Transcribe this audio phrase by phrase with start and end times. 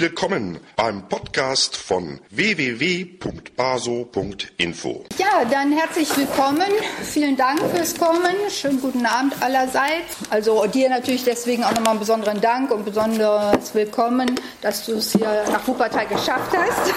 [0.00, 5.04] Willkommen beim Podcast von www.baso.info.
[5.18, 6.68] Ja, dann herzlich willkommen.
[7.02, 8.36] Vielen Dank fürs Kommen.
[8.48, 10.18] Schönen guten Abend allerseits.
[10.30, 15.10] Also dir natürlich deswegen auch nochmal einen besonderen Dank und besonderes Willkommen, dass du es
[15.10, 16.94] hier nach Wuppertal geschafft hast.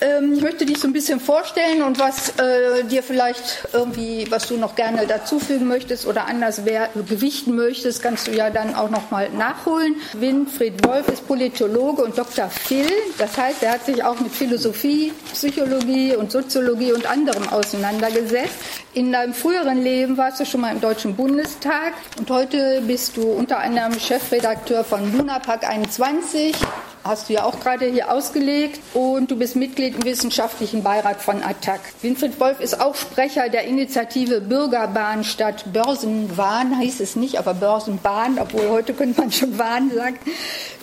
[0.00, 4.48] Ähm, ich möchte dich so ein bisschen vorstellen und was äh, dir vielleicht irgendwie, was
[4.48, 6.62] du noch gerne dazufügen möchtest oder anders
[7.08, 9.96] gewichten möchtest, kannst du ja dann auch noch mal nachholen.
[10.14, 12.48] Winfried Wolf ist Politologe und Dr.
[12.48, 12.86] Phil.
[13.18, 18.54] Das heißt, er hat sich auch mit Philosophie, Psychologie und Soziologie und anderem auseinandergesetzt.
[18.94, 23.22] In deinem früheren Leben warst du schon mal im Deutschen Bundestag und heute bist du
[23.22, 26.56] unter anderem Chefredakteur von Lunapark 21,
[27.04, 31.42] hast du ja auch gerade hier ausgelegt und du bist Mitglied im wissenschaftlichen Beirat von
[31.42, 31.80] ATTAC.
[32.02, 38.38] Winfried Wolf ist auch Sprecher der Initiative Bürgerbahn statt Börsenwahn, hieß es nicht, aber Börsenbahn,
[38.38, 40.18] obwohl heute könnte man schon Wahn sagen.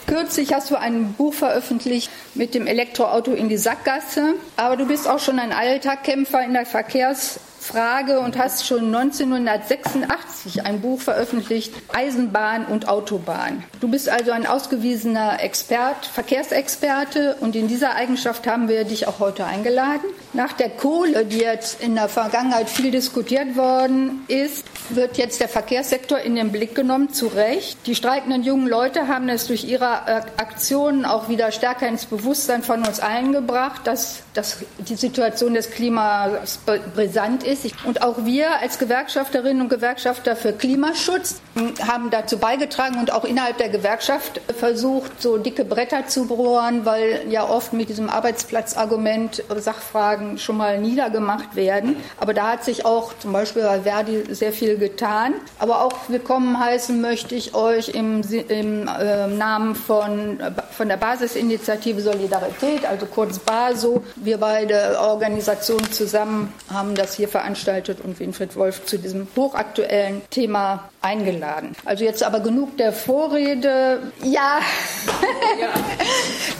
[0.07, 5.07] Kürzlich hast du ein Buch veröffentlicht mit dem Elektroauto in die Sackgasse, aber du bist
[5.07, 11.01] auch schon ein alter Kämpfer in der Verkehrs Frage und hast schon 1986 ein Buch
[11.01, 13.61] veröffentlicht, Eisenbahn und Autobahn.
[13.81, 19.19] Du bist also ein ausgewiesener Expert, Verkehrsexperte und in dieser Eigenschaft haben wir dich auch
[19.19, 20.05] heute eingeladen.
[20.31, 24.65] Nach der Kohle, die jetzt in der Vergangenheit viel diskutiert worden ist,
[24.95, 27.85] wird jetzt der Verkehrssektor in den Blick genommen, zu Recht.
[27.85, 30.05] Die streikenden jungen Leute haben es durch ihre
[30.37, 35.71] Aktionen auch wieder stärker ins Bewusstsein von uns allen gebracht, dass, dass die Situation des
[35.71, 36.59] Klimas
[36.95, 37.85] brisant ist ist.
[37.85, 41.41] Und auch wir als Gewerkschafterinnen und Gewerkschafter für Klimaschutz
[41.87, 47.25] haben dazu beigetragen und auch innerhalb der Gewerkschaft versucht, so dicke Bretter zu bohren, weil
[47.29, 51.95] ja oft mit diesem Arbeitsplatzargument Sachfragen schon mal niedergemacht werden.
[52.19, 55.33] Aber da hat sich auch zum Beispiel bei Verdi sehr viel getan.
[55.59, 60.39] Aber auch willkommen heißen möchte ich euch im, im äh, Namen von,
[60.71, 64.03] von der Basisinitiative Solidarität, also kurz BASO.
[64.15, 70.89] Wir beide Organisationen zusammen haben das hier veranstaltet und Winfried Wolf zu diesem hochaktuellen Thema
[71.01, 71.75] eingeladen.
[71.85, 74.11] Also jetzt aber genug der Vorrede.
[74.23, 74.59] Ja,
[75.59, 75.69] ja.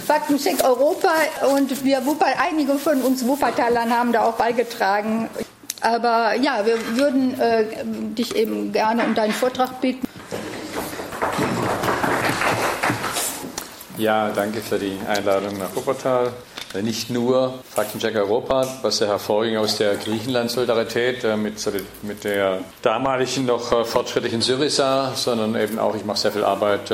[0.05, 1.09] Faktencheck Europa
[1.53, 5.29] und wir Wupper, einige von uns Wuppertalern haben da auch beigetragen.
[5.81, 7.65] Aber ja, wir würden äh,
[8.15, 10.07] dich eben gerne um deinen Vortrag bitten.
[13.97, 16.31] Ja, danke für die Einladung nach Wuppertal.
[16.77, 23.45] Äh, nicht nur Faktencheck Europa, was ja hervorging aus der Griechenland-Solidarität äh, mit, der damaligen
[23.45, 26.91] noch äh, fortschrittlichen Syriza, sondern eben auch, ich mache sehr viel Arbeit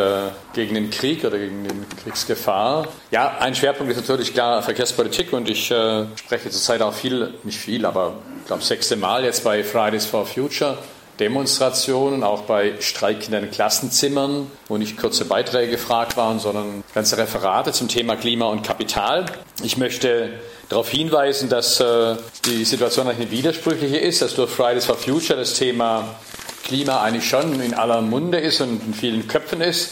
[0.54, 2.88] gegen den Krieg oder gegen die Kriegsgefahr.
[3.12, 7.86] Ja, ein Schwerpunkt ist natürlich klar Verkehrspolitik und ich spreche zurzeit auch viel, nicht viel,
[7.86, 10.78] aber ich glaube sechste Mal jetzt bei Fridays for Future
[11.20, 17.88] Demonstrationen, auch bei streikenden Klassenzimmern, wo nicht kurze Beiträge gefragt waren, sondern ganze Referate zum
[17.88, 19.26] Thema Klima und Kapital.
[19.62, 20.30] Ich möchte
[20.70, 22.16] darauf hinweisen, dass äh,
[22.46, 26.16] die Situation eine widersprüchliche ist, dass durch Fridays for Future das Thema
[26.64, 29.92] Klima eigentlich schon in aller Munde ist und in vielen Köpfen ist,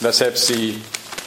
[0.00, 0.80] dass selbst die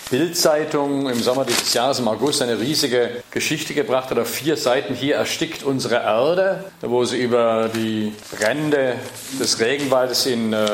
[0.10, 4.20] Bildzeitung im Sommer dieses Jahres, im August, eine riesige Geschichte gebracht hat.
[4.20, 8.96] Auf vier Seiten hier erstickt unsere Erde, wo sie über die Brände
[9.40, 10.68] des Regenwaldes in äh,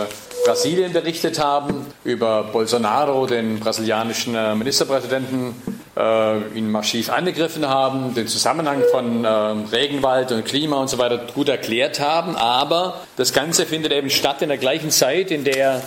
[0.46, 5.56] Brasilien berichtet haben, über Bolsonaro, den brasilianischen äh, Ministerpräsidenten,
[5.96, 11.20] äh, ihn massiv angegriffen haben, den Zusammenhang von äh, Regenwald und Klima und so weiter
[11.34, 12.36] gut erklärt haben.
[12.36, 15.82] Aber das Ganze findet eben statt in der gleichen Zeit, in der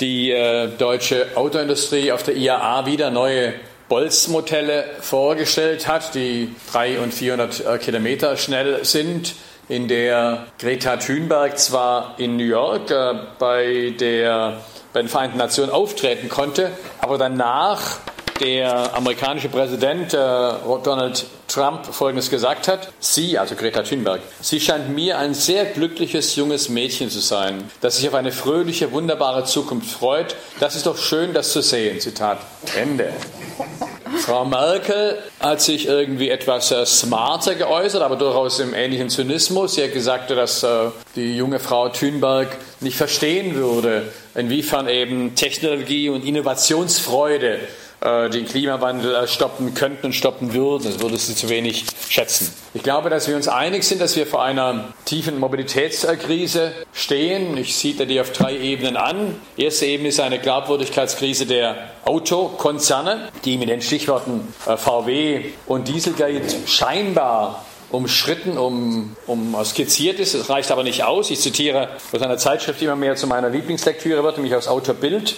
[0.00, 3.54] die äh, deutsche Autoindustrie auf der IAA wieder neue
[3.88, 9.34] Bolzmodelle vorgestellt hat, die 300 und 400 äh, Kilometer schnell sind,
[9.68, 14.60] in der Greta Thunberg zwar in New York äh, bei, der,
[14.92, 17.98] bei den Vereinten Nationen auftreten konnte, aber danach
[18.40, 22.92] der amerikanische Präsident Donald Trump Folgendes gesagt hat.
[23.00, 27.96] Sie, also Greta Thunberg, sie scheint mir ein sehr glückliches junges Mädchen zu sein, das
[27.96, 30.36] sich auf eine fröhliche, wunderbare Zukunft freut.
[30.60, 32.00] Das ist doch schön, das zu sehen.
[32.00, 32.38] Zitat
[32.76, 33.12] Ende.
[34.18, 39.74] Frau Merkel hat sich irgendwie etwas äh, smarter geäußert, aber durchaus im ähnlichen Zynismus.
[39.74, 42.48] Sie hat gesagt, dass äh, die junge Frau Thunberg
[42.80, 47.60] nicht verstehen würde, inwiefern eben Technologie und Innovationsfreude
[48.00, 50.84] den Klimawandel äh, stoppen könnten und stoppen würden.
[50.84, 52.54] Das würde sie zu wenig schätzen.
[52.72, 57.58] Ich glaube, dass wir uns einig sind, dass wir vor einer tiefen Mobilitätskrise stehen.
[57.58, 59.38] Ich siehe die auf drei Ebenen an.
[59.56, 66.66] Erste Ebene ist eine Glaubwürdigkeitskrise der Autokonzerne, die mit den Stichworten äh, VW und Dieselgate
[66.66, 70.34] scheinbar umschritten, um, um skizziert ist.
[70.34, 71.30] Es reicht aber nicht aus.
[71.30, 74.94] Ich zitiere aus einer Zeitschrift, die immer mehr zu meiner Lieblingslektüre wird, nämlich aus Autor
[74.94, 75.36] Bild.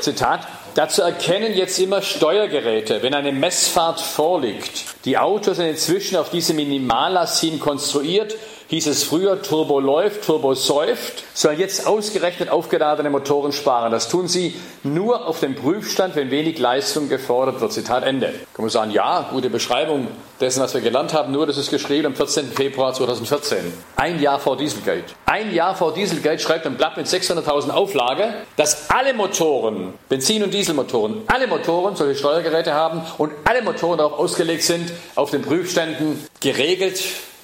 [0.00, 0.46] Zitat.
[0.74, 4.84] Dazu erkennen jetzt immer Steuergeräte, wenn eine Messfahrt vorliegt.
[5.04, 8.36] Die Autos sind inzwischen auf diese Minimallast hin konstruiert
[8.72, 13.92] hieß es früher, Turbo läuft, Turbo säuft, sollen jetzt ausgerechnet aufgeladene Motoren sparen.
[13.92, 17.74] Das tun sie nur auf dem Prüfstand, wenn wenig Leistung gefordert wird.
[17.74, 18.28] Zitat Ende.
[18.54, 20.08] Kann man sagen, ja, gute Beschreibung
[20.40, 22.46] dessen, was wir gelernt haben, nur das ist geschrieben am 14.
[22.46, 23.58] Februar 2014.
[23.96, 25.04] Ein Jahr vor Dieselgate.
[25.26, 30.54] Ein Jahr vor Dieselgate schreibt ein Blatt mit 600.000 Auflage, dass alle Motoren, Benzin- und
[30.54, 36.26] Dieselmotoren, alle Motoren solche Steuergeräte haben und alle Motoren darauf ausgelegt sind, auf den Prüfständen
[36.40, 37.02] geregelt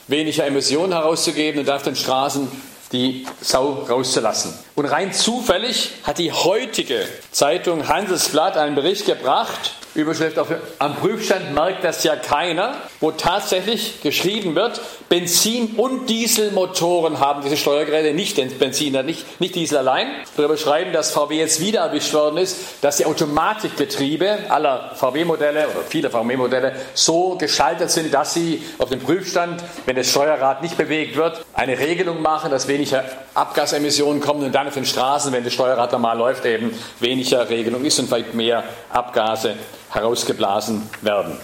[0.08, 2.48] weniger Emissionen herauszugeben und auf den Straßen
[2.92, 4.54] die Sau rauszulassen.
[4.74, 10.48] Und rein zufällig hat die heutige Zeitung Handelsblatt einen Bericht gebracht, Überschrift auf,
[10.78, 17.56] am Prüfstand merkt das ja keiner, wo tatsächlich geschrieben wird, Benzin- und Dieselmotoren haben diese
[17.56, 20.08] Steuergeräte, nicht Benziner, nicht, nicht Diesel allein.
[20.36, 25.82] Darüber schreiben, dass VW jetzt wieder erwischt worden ist, dass die Automatikbetriebe aller VW-Modelle oder
[25.88, 31.16] viele VW-Modelle so geschaltet sind, dass sie auf dem Prüfstand, wenn das Steuerrad nicht bewegt
[31.16, 33.04] wird, eine Regelung machen, dass weniger
[33.34, 37.84] Abgasemissionen kommen und dann auf den Straßen, wenn das Steuerrad normal läuft, eben weniger Regelung
[37.84, 39.56] ist und weit mehr Abgase
[39.90, 41.36] herausgeblasen werden.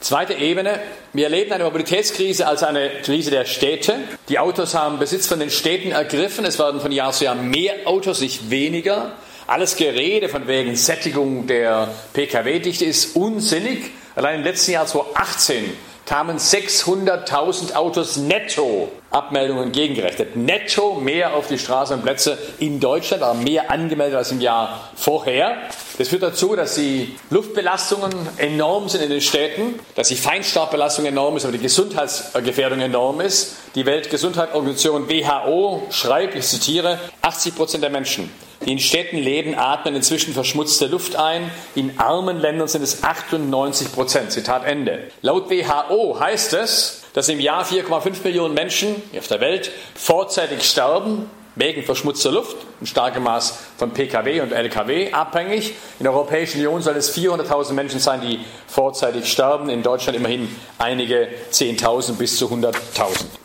[0.00, 0.80] Zweite Ebene.
[1.12, 3.94] Wir erleben eine Mobilitätskrise als eine Krise der Städte.
[4.28, 6.44] Die Autos haben Besitz von den Städten ergriffen.
[6.44, 9.12] Es werden von Jahr zu Jahr mehr Autos, nicht weniger.
[9.46, 13.92] Alles Gerede von wegen Sättigung der Pkw-Dichte ist unsinnig.
[14.16, 15.72] Allein im letzten Jahr 2018
[16.06, 20.36] kamen 600.000 Autos netto Abmeldungen entgegengerechnet.
[20.36, 24.90] Netto mehr auf die Straßen und Plätze in Deutschland, aber mehr angemeldet als im Jahr
[24.96, 25.56] vorher.
[25.98, 31.36] Das führt dazu, dass die Luftbelastungen enorm sind in den Städten, dass die Feinstaubbelastung enorm
[31.36, 33.56] ist, aber die Gesundheitsgefährdung enorm ist.
[33.74, 38.30] Die Weltgesundheitsorganisation WHO schreibt, ich zitiere, 80 Prozent der Menschen
[38.64, 41.50] die in Städten leben, atmen inzwischen verschmutzte Luft ein.
[41.74, 44.32] In armen Ländern sind es 98 Prozent.
[44.32, 45.10] Zitat Ende.
[45.22, 51.28] Laut WHO heißt es, dass im Jahr 4,5 Millionen Menschen auf der Welt vorzeitig sterben,
[51.54, 55.74] wegen verschmutzter Luft, ein starkes Maß von Pkw und Lkw abhängig.
[55.98, 59.68] In der Europäischen Union sollen es 400.000 Menschen sein, die vorzeitig sterben.
[59.68, 62.72] In Deutschland immerhin einige 10.000 bis zu 100.000.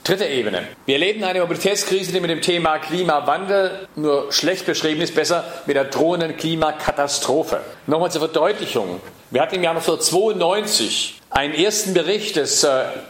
[0.03, 0.63] Dritte Ebene.
[0.85, 5.75] Wir erleben eine Mobilitätskrise, die mit dem Thema Klimawandel nur schlecht beschrieben ist, besser mit
[5.75, 7.59] der drohenden Klimakatastrophe.
[7.87, 9.01] Nochmal zur Verdeutlichung.
[9.29, 12.67] Wir hatten im Jahr 1992 einen ersten Bericht des uh,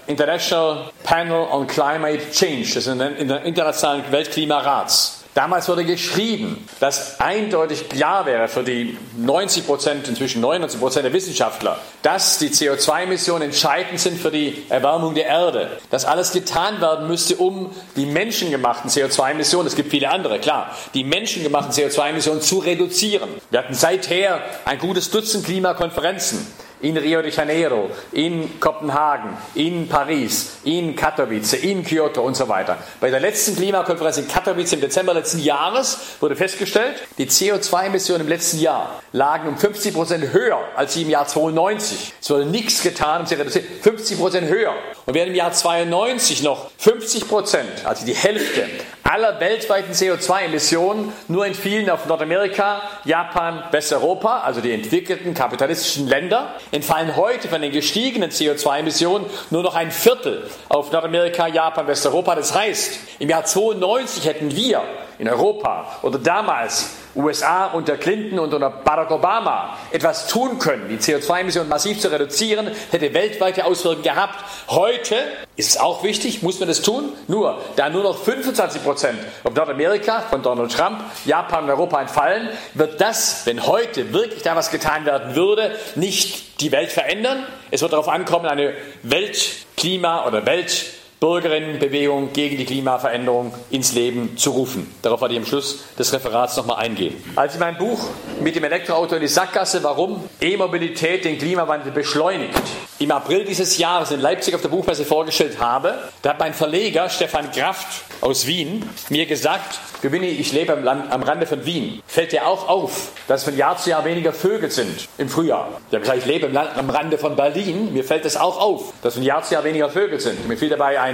[0.07, 5.17] International Panel on Climate Change, des Internationalen Weltklimarats.
[5.37, 11.13] Damals wurde geschrieben, dass eindeutig klar wäre für die 90 Prozent, inzwischen 99 Prozent der
[11.13, 15.77] Wissenschaftler, dass die CO2-Emissionen entscheidend sind für die Erwärmung der Erde.
[15.91, 21.03] Dass alles getan werden müsste, um die menschengemachten CO2-Emissionen, es gibt viele andere, klar, die
[21.03, 23.29] menschengemachten CO2-Emissionen zu reduzieren.
[23.51, 26.47] Wir hatten seither ein gutes Dutzend Klimakonferenzen
[26.81, 32.77] in Rio de Janeiro, in Kopenhagen, in Paris, in Katowice, in Kyoto und so weiter.
[32.99, 38.27] Bei der letzten Klimakonferenz in Katowice im Dezember letzten Jahres wurde festgestellt, die CO2-Emissionen im
[38.27, 42.13] letzten Jahr lagen um 50 Prozent höher als sie im Jahr 92.
[42.21, 43.65] Es wurde nichts getan, um sie reduzieren.
[43.81, 44.73] 50 Prozent höher.
[45.05, 48.65] Und während im Jahr 92 noch 50 Prozent, also die Hälfte
[49.07, 57.15] aller weltweiten CO2-Emissionen nur entfielen auf Nordamerika, Japan, Westeuropa, also die entwickelten kapitalistischen Länder, entfallen
[57.15, 62.35] heute von den gestiegenen CO2-Emissionen nur noch ein Viertel auf Nordamerika, Japan, Westeuropa.
[62.35, 64.83] Das heißt, im Jahr 92 hätten wir
[65.19, 70.97] in Europa oder damals USA unter Clinton und unter Barack Obama etwas tun können, die
[70.97, 74.43] CO2-Emissionen massiv zu reduzieren, hätte weltweite Auswirkungen gehabt.
[74.69, 75.15] Heute
[75.55, 77.09] ist es auch wichtig, muss man das tun.
[77.27, 82.49] Nur, da nur noch 25 Prozent auf Nordamerika von Donald Trump, Japan und Europa entfallen,
[82.73, 87.45] wird das, wenn heute wirklich da was getan werden würde, nicht die Welt verändern.
[87.71, 94.51] Es wird darauf ankommen, eine Weltklima- oder Welt Bürgerinnenbewegung gegen die Klimaveränderung ins Leben zu
[94.51, 94.93] rufen.
[95.01, 97.15] Darauf werde ich am Schluss des Referats nochmal eingehen.
[97.35, 97.99] Als ich mein Buch
[98.39, 102.61] mit dem Elektroauto in die Sackgasse, warum E-Mobilität den Klimawandel beschleunigt,
[102.99, 107.09] im April dieses Jahres in Leipzig auf der Buchmesse vorgestellt habe, da hat mein Verleger
[107.09, 112.01] Stefan Kraft aus Wien mir gesagt, Gewinni, ich lebe am, Land, am Rande von Wien.
[112.05, 115.69] Fällt dir auch auf, dass von Jahr zu Jahr weniger Vögel sind im Frühjahr?
[115.89, 117.93] Ich habe gesagt, ich lebe Land, am Rande von Berlin.
[117.93, 120.47] Mir fällt es auch auf, dass von Jahr zu Jahr weniger Vögel sind.
[120.47, 121.06] Mir fiel dabei ein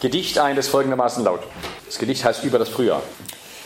[0.00, 1.40] Gedicht ein, das folgendermaßen laut.
[1.86, 3.02] Das Gedicht heißt Über das Frühjahr.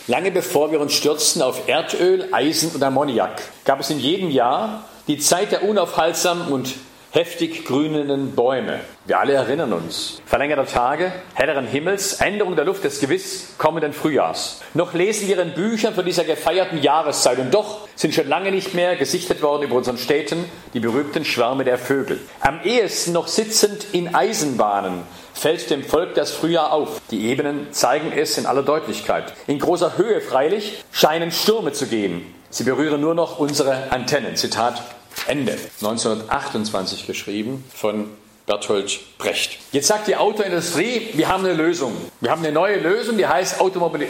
[0.06, 4.84] Lange bevor wir uns stürzten auf Erdöl, Eisen und Ammoniak, gab es in jedem Jahr
[5.08, 6.74] die Zeit der unaufhaltsamen und
[7.16, 8.80] heftig grünenden Bäume.
[9.06, 10.20] Wir alle erinnern uns.
[10.26, 14.60] Verlängerte Tage, helleren Himmels, Änderung der Luft des gewiss kommenden Frühjahrs.
[14.74, 18.74] Noch lesen wir in Büchern von dieser gefeierten Jahreszeit und doch sind schon lange nicht
[18.74, 22.20] mehr gesichtet worden über unseren Städten die berühmten Schwärme der Vögel.
[22.40, 25.04] Am ehesten noch sitzend in Eisenbahnen
[25.36, 27.00] fällt dem Volk das Frühjahr auf.
[27.10, 29.32] Die Ebenen zeigen es in aller Deutlichkeit.
[29.46, 32.34] In großer Höhe freilich scheinen Stürme zu gehen.
[32.50, 34.36] Sie berühren nur noch unsere Antennen.
[34.36, 34.82] Zitat
[35.26, 35.52] Ende.
[35.82, 38.08] 1928 geschrieben von
[38.46, 39.58] Bertolt Brecht.
[39.72, 41.92] Jetzt sagt die Autoindustrie, wir haben eine Lösung.
[42.20, 43.56] Wir haben eine neue Lösung, die heißt,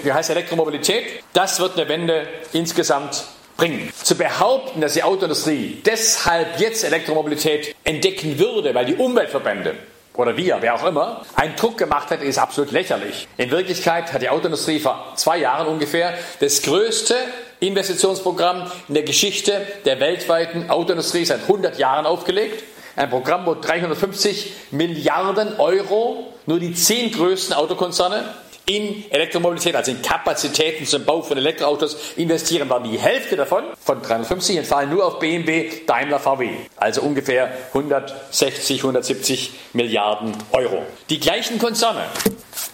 [0.04, 1.04] die heißt Elektromobilität.
[1.32, 3.24] Das wird eine Wende insgesamt
[3.56, 3.90] bringen.
[4.02, 9.74] Zu behaupten, dass die Autoindustrie deshalb jetzt Elektromobilität entdecken würde, weil die Umweltverbände
[10.18, 13.28] oder wir, wer auch immer, einen Druck gemacht hat, ist absolut lächerlich.
[13.36, 17.14] In Wirklichkeit hat die Autoindustrie vor zwei Jahren ungefähr das größte
[17.60, 22.62] Investitionsprogramm in der Geschichte der weltweiten Autoindustrie seit 100 Jahren aufgelegt.
[22.96, 28.24] Ein Programm, wo 350 Milliarden Euro nur die zehn größten Autokonzerne
[28.68, 34.02] in Elektromobilität, also in Kapazitäten zum Bau von Elektroautos investieren, war die Hälfte davon, von
[34.02, 36.50] 350, entfallen nur auf BMW, Daimler, VW.
[36.76, 40.82] Also ungefähr 160, 170 Milliarden Euro.
[41.10, 42.02] Die gleichen Konzerne,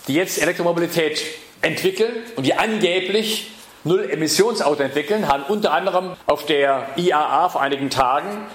[0.08, 1.22] die jetzt Elektromobilität
[1.60, 3.50] entwickeln und die angeblich
[3.84, 8.46] Null-Emissionsauto entwickeln, haben unter anderem auf der IAA vor einigen Tagen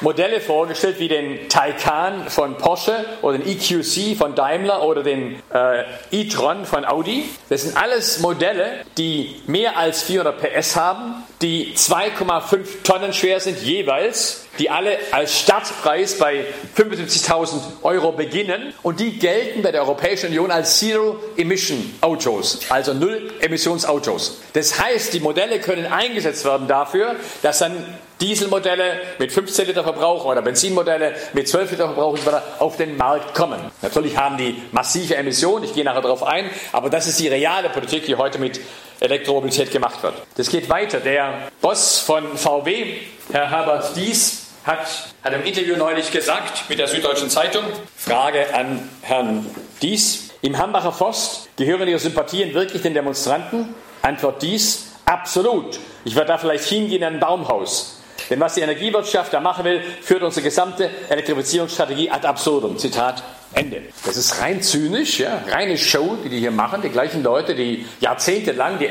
[0.00, 5.84] Modelle vorgestellt wie den Taycan von Porsche oder den EQC von Daimler oder den äh,
[6.10, 7.28] e-tron von Audi.
[7.48, 13.60] Das sind alles Modelle, die mehr als 400 PS haben, die 2,5 Tonnen schwer sind
[13.62, 16.44] jeweils, die alle als Startpreis bei
[16.76, 24.40] 75.000 Euro beginnen und die gelten bei der Europäischen Union als Zero-Emission-Autos, also Null-Emissionsautos.
[24.52, 27.72] Das heißt, die Modelle können eingesetzt werden dafür, dass dann
[28.20, 32.18] Dieselmodelle mit 15 Liter Verbrauch oder Benzinmodelle mit 12 Liter Verbrauch
[32.58, 33.58] auf den Markt kommen.
[33.82, 37.70] Natürlich haben die massive Emissionen, ich gehe nachher darauf ein, aber das ist die reale
[37.70, 38.60] Politik, die heute mit
[39.00, 40.14] Elektromobilität gemacht wird.
[40.36, 41.00] Das geht weiter.
[41.00, 42.98] Der Boss von VW,
[43.32, 44.86] Herr Herbert Dies, hat,
[45.24, 47.64] hat im Interview neulich gesagt mit der Süddeutschen Zeitung,
[47.96, 49.46] Frage an Herrn
[49.80, 53.74] Dies, im Hambacher Forst gehören Ihre Sympathien wirklich den Demonstranten?
[54.02, 55.78] Antwort Dies, absolut.
[56.04, 57.99] Ich werde da vielleicht hingehen in ein Baumhaus.
[58.30, 62.78] Denn was die Energiewirtschaft da machen will, führt unsere gesamte Elektrifizierungsstrategie ad absurdum.
[62.78, 63.22] Zitat
[63.52, 63.82] Ende.
[64.06, 66.82] Das ist rein zynisch, ja, reine Show, die die hier machen.
[66.82, 68.88] Die gleichen Leute, die jahrzehntelang die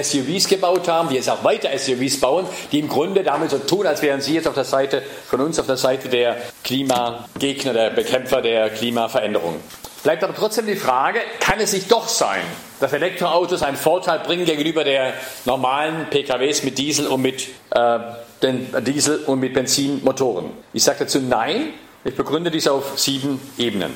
[0.00, 3.86] SUVs gebaut haben, die jetzt auch weiter SUVs bauen, die im Grunde damit so tun,
[3.86, 7.90] als wären sie jetzt auf der Seite von uns, auf der Seite der Klimagegner, der
[7.90, 9.56] Bekämpfer der Klimaveränderung.
[10.02, 12.42] Bleibt aber trotzdem die Frage, kann es nicht doch sein,
[12.78, 15.14] dass Elektroautos einen Vorteil bringen gegenüber der
[15.46, 17.98] normalen PKWs mit Diesel und mit äh,
[18.42, 20.50] den Diesel und mit Benzinmotoren?
[20.72, 21.74] Ich sage dazu nein.
[22.04, 23.92] Ich begründe dies auf sieben Ebenen.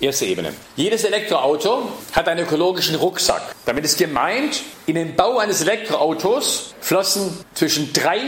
[0.00, 0.52] Erste Ebene.
[0.76, 3.54] Jedes Elektroauto hat einen ökologischen Rucksack.
[3.66, 8.20] Damit ist gemeint, in den Bau eines Elektroautos flossen zwischen drei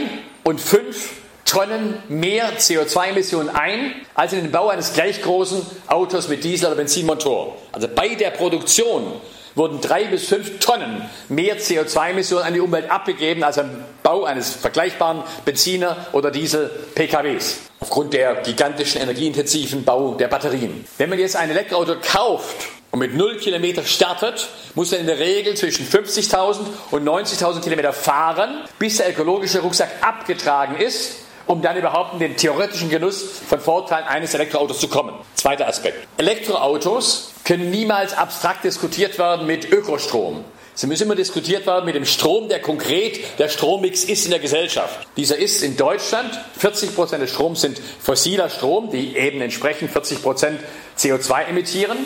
[0.43, 1.09] und fünf
[1.45, 6.75] Tonnen mehr CO2-Emissionen ein, als in den Bau eines gleich großen Autos mit Diesel- oder
[6.75, 7.57] Benzinmotor.
[7.71, 9.19] Also bei der Produktion
[9.55, 13.69] wurden drei bis fünf Tonnen mehr CO2-Emissionen an die Umwelt abgegeben als am
[14.03, 17.59] Bau eines vergleichbaren Benziner- oder Diesel-PKWs.
[17.79, 20.85] Aufgrund der gigantischen energieintensiven Bau der Batterien.
[20.97, 22.55] Wenn man jetzt ein Elektroauto kauft
[22.91, 26.59] und mit 0 Kilometer startet, muss er in der Regel zwischen 50.000
[26.91, 31.15] und 90.000 Kilometer fahren, bis der ökologische Rucksack abgetragen ist
[31.51, 35.13] um dann überhaupt in den theoretischen Genuss von Vorteilen eines Elektroautos zu kommen.
[35.35, 36.07] Zweiter Aspekt.
[36.17, 40.45] Elektroautos können niemals abstrakt diskutiert werden mit Ökostrom.
[40.75, 44.39] Sie müssen immer diskutiert werden mit dem Strom, der konkret der Strommix ist in der
[44.39, 45.05] Gesellschaft.
[45.17, 50.23] Dieser ist in Deutschland, 40 Prozent des Stroms sind fossiler Strom, die eben entsprechend 40
[50.23, 50.61] Prozent
[50.97, 51.97] CO2 emittieren.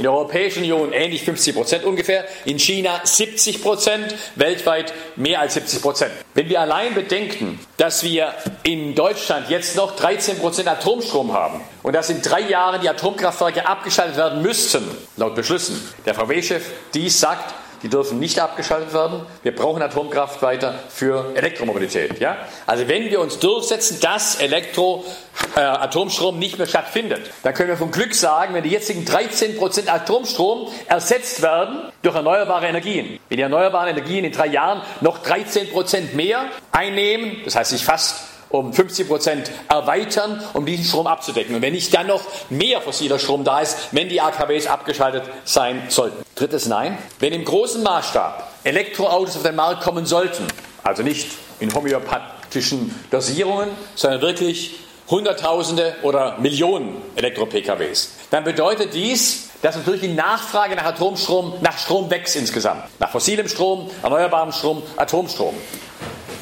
[0.00, 5.52] In der Europäischen Union ähnlich 50 Prozent ungefähr, in China 70 Prozent, weltweit mehr als
[5.52, 6.10] 70 Prozent.
[6.32, 11.92] Wenn wir allein bedenken, dass wir in Deutschland jetzt noch 13 Prozent Atomstrom haben und
[11.92, 14.88] dass in drei Jahren die Atomkraftwerke abgeschaltet werden müssten,
[15.18, 16.64] laut Beschlüssen, der VW-Chef
[16.94, 19.20] dies sagt, die dürfen nicht abgeschaltet werden.
[19.42, 22.20] Wir brauchen Atomkraft weiter für Elektromobilität.
[22.20, 22.36] Ja?
[22.66, 25.04] Also wenn wir uns durchsetzen, dass Elektro,
[25.56, 29.88] äh, Atomstrom nicht mehr stattfindet, dann können wir vom Glück sagen, wenn die jetzigen 13%
[29.88, 33.18] Atomstrom ersetzt werden durch erneuerbare Energien.
[33.28, 38.24] Wenn die erneuerbaren Energien in drei Jahren noch 13% mehr einnehmen, das heißt sich fast
[38.50, 41.54] um 50 Prozent erweitern, um diesen Strom abzudecken.
[41.54, 45.84] Und wenn nicht dann noch mehr fossiler Strom da ist, wenn die AKWs abgeschaltet sein
[45.88, 46.22] sollten.
[46.34, 46.98] Drittes Nein.
[47.20, 50.46] Wenn im großen Maßstab Elektroautos auf den Markt kommen sollten,
[50.82, 51.28] also nicht
[51.60, 60.08] in homöopathischen Dosierungen, sondern wirklich Hunderttausende oder Millionen Elektro-PKWs, dann bedeutet dies, dass natürlich die
[60.08, 62.84] Nachfrage nach Atomstrom, nach Strom wächst insgesamt.
[62.98, 65.54] Nach fossilem Strom, erneuerbarem Strom, Atomstrom.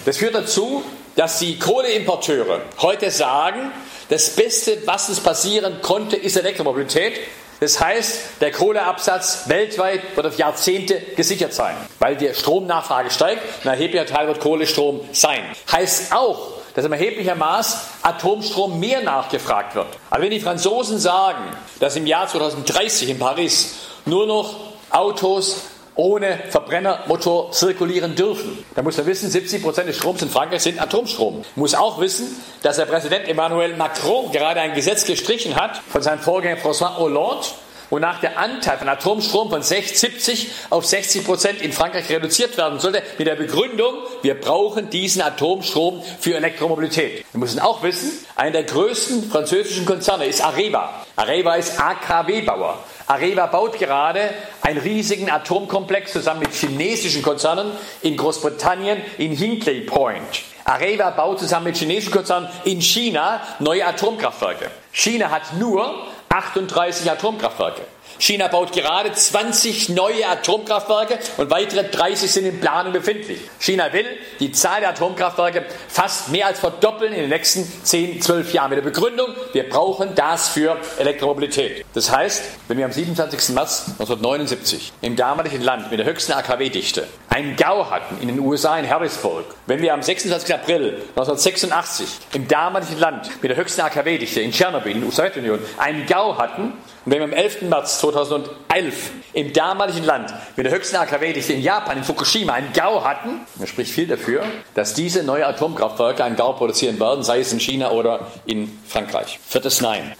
[0.04, 0.82] Das führt dazu,
[1.18, 3.72] dass die Kohleimporteure heute sagen,
[4.08, 7.14] das Beste, was uns passieren konnte, ist Elektromobilität.
[7.58, 13.42] Das heißt, der Kohleabsatz weltweit wird auf Jahrzehnte gesichert sein, weil die Stromnachfrage steigt.
[13.64, 15.42] Ein erheblicher Teil wird Kohlestrom sein.
[15.72, 19.88] Heißt auch, dass im erheblichen Maß Atomstrom mehr nachgefragt wird.
[20.10, 21.42] Aber wenn die Franzosen sagen,
[21.80, 24.54] dass im Jahr 2030 in Paris nur noch
[24.90, 25.62] Autos
[25.98, 28.64] ohne Verbrennermotor zirkulieren dürfen.
[28.76, 31.42] Da muss man wissen, 70 Prozent des Stroms in Frankreich sind Atomstrom.
[31.56, 36.20] Muss auch wissen, dass der Präsident Emmanuel Macron gerade ein Gesetz gestrichen hat von seinem
[36.20, 37.46] Vorgänger François Hollande,
[37.90, 43.02] wonach der Anteil von Atomstrom von 70 auf 60 Prozent in Frankreich reduziert werden sollte,
[43.18, 47.24] mit der Begründung, wir brauchen diesen Atomstrom für Elektromobilität.
[47.32, 51.04] Wir müssen auch wissen, einer der größten französischen Konzerne ist Areva.
[51.16, 52.78] Areva ist AKW-Bauer.
[53.08, 57.72] Areva baut gerade einen riesigen Atomkomplex zusammen mit chinesischen Konzernen
[58.02, 60.22] in Großbritannien in Hinkley Point.
[60.66, 64.70] Areva baut zusammen mit chinesischen Konzernen in China neue Atomkraftwerke.
[64.92, 67.80] China hat nur 38 Atomkraftwerke.
[68.18, 73.38] China baut gerade 20 neue Atomkraftwerke und weitere 30 sind in Planung befindlich.
[73.60, 74.06] China will
[74.40, 78.78] die Zahl der Atomkraftwerke fast mehr als verdoppeln in den nächsten 10, 12 Jahren mit
[78.78, 81.84] der Begründung, wir brauchen das für Elektromobilität.
[81.94, 83.54] Das heißt, wenn wir am 27.
[83.54, 88.78] März 1979 im damaligen Land mit der höchsten AKW-Dichte einen GAU hatten in den USA
[88.78, 90.52] in Harrisburg, wenn wir am 26.
[90.54, 96.06] April 1986 im damaligen Land mit der höchsten AKW-Dichte in Tschernobyl in der Sowjetunion einen
[96.06, 96.72] GAU hatten
[97.04, 97.62] und wenn wir am 11.
[97.62, 103.04] März 2011 im damaligen Land mit der höchsten AKW-Dichte in Japan, in Fukushima, einen GAU
[103.04, 107.52] hatten, dann spricht viel dafür, dass diese neue Atomkraftwerke einen GAU produzieren werden, sei es
[107.52, 109.38] in China oder in Frankreich.
[109.46, 110.14] Viertes Nein.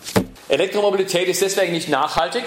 [0.49, 2.45] Elektromobilität ist deswegen nicht nachhaltig,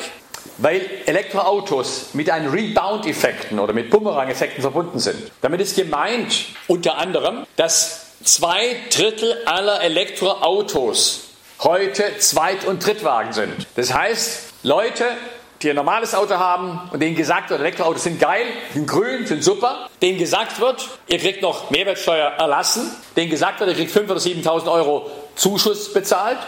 [0.57, 5.31] weil Elektroautos mit einen Rebound-Effekten oder mit Bumerang-Effekten verbunden sind.
[5.41, 11.30] Damit ist gemeint unter anderem, dass zwei Drittel aller Elektroautos
[11.63, 13.67] heute Zweit- und Drittwagen sind.
[13.75, 15.05] Das heißt, Leute,
[15.61, 19.43] die ein normales Auto haben und denen gesagt wird, Elektroautos sind geil, sind grün, sind
[19.43, 24.11] super, denen gesagt wird, ihr kriegt noch Mehrwertsteuer erlassen, denen gesagt wird, ihr kriegt 5.000
[24.11, 26.39] oder 7.000 Euro Zuschuss bezahlt,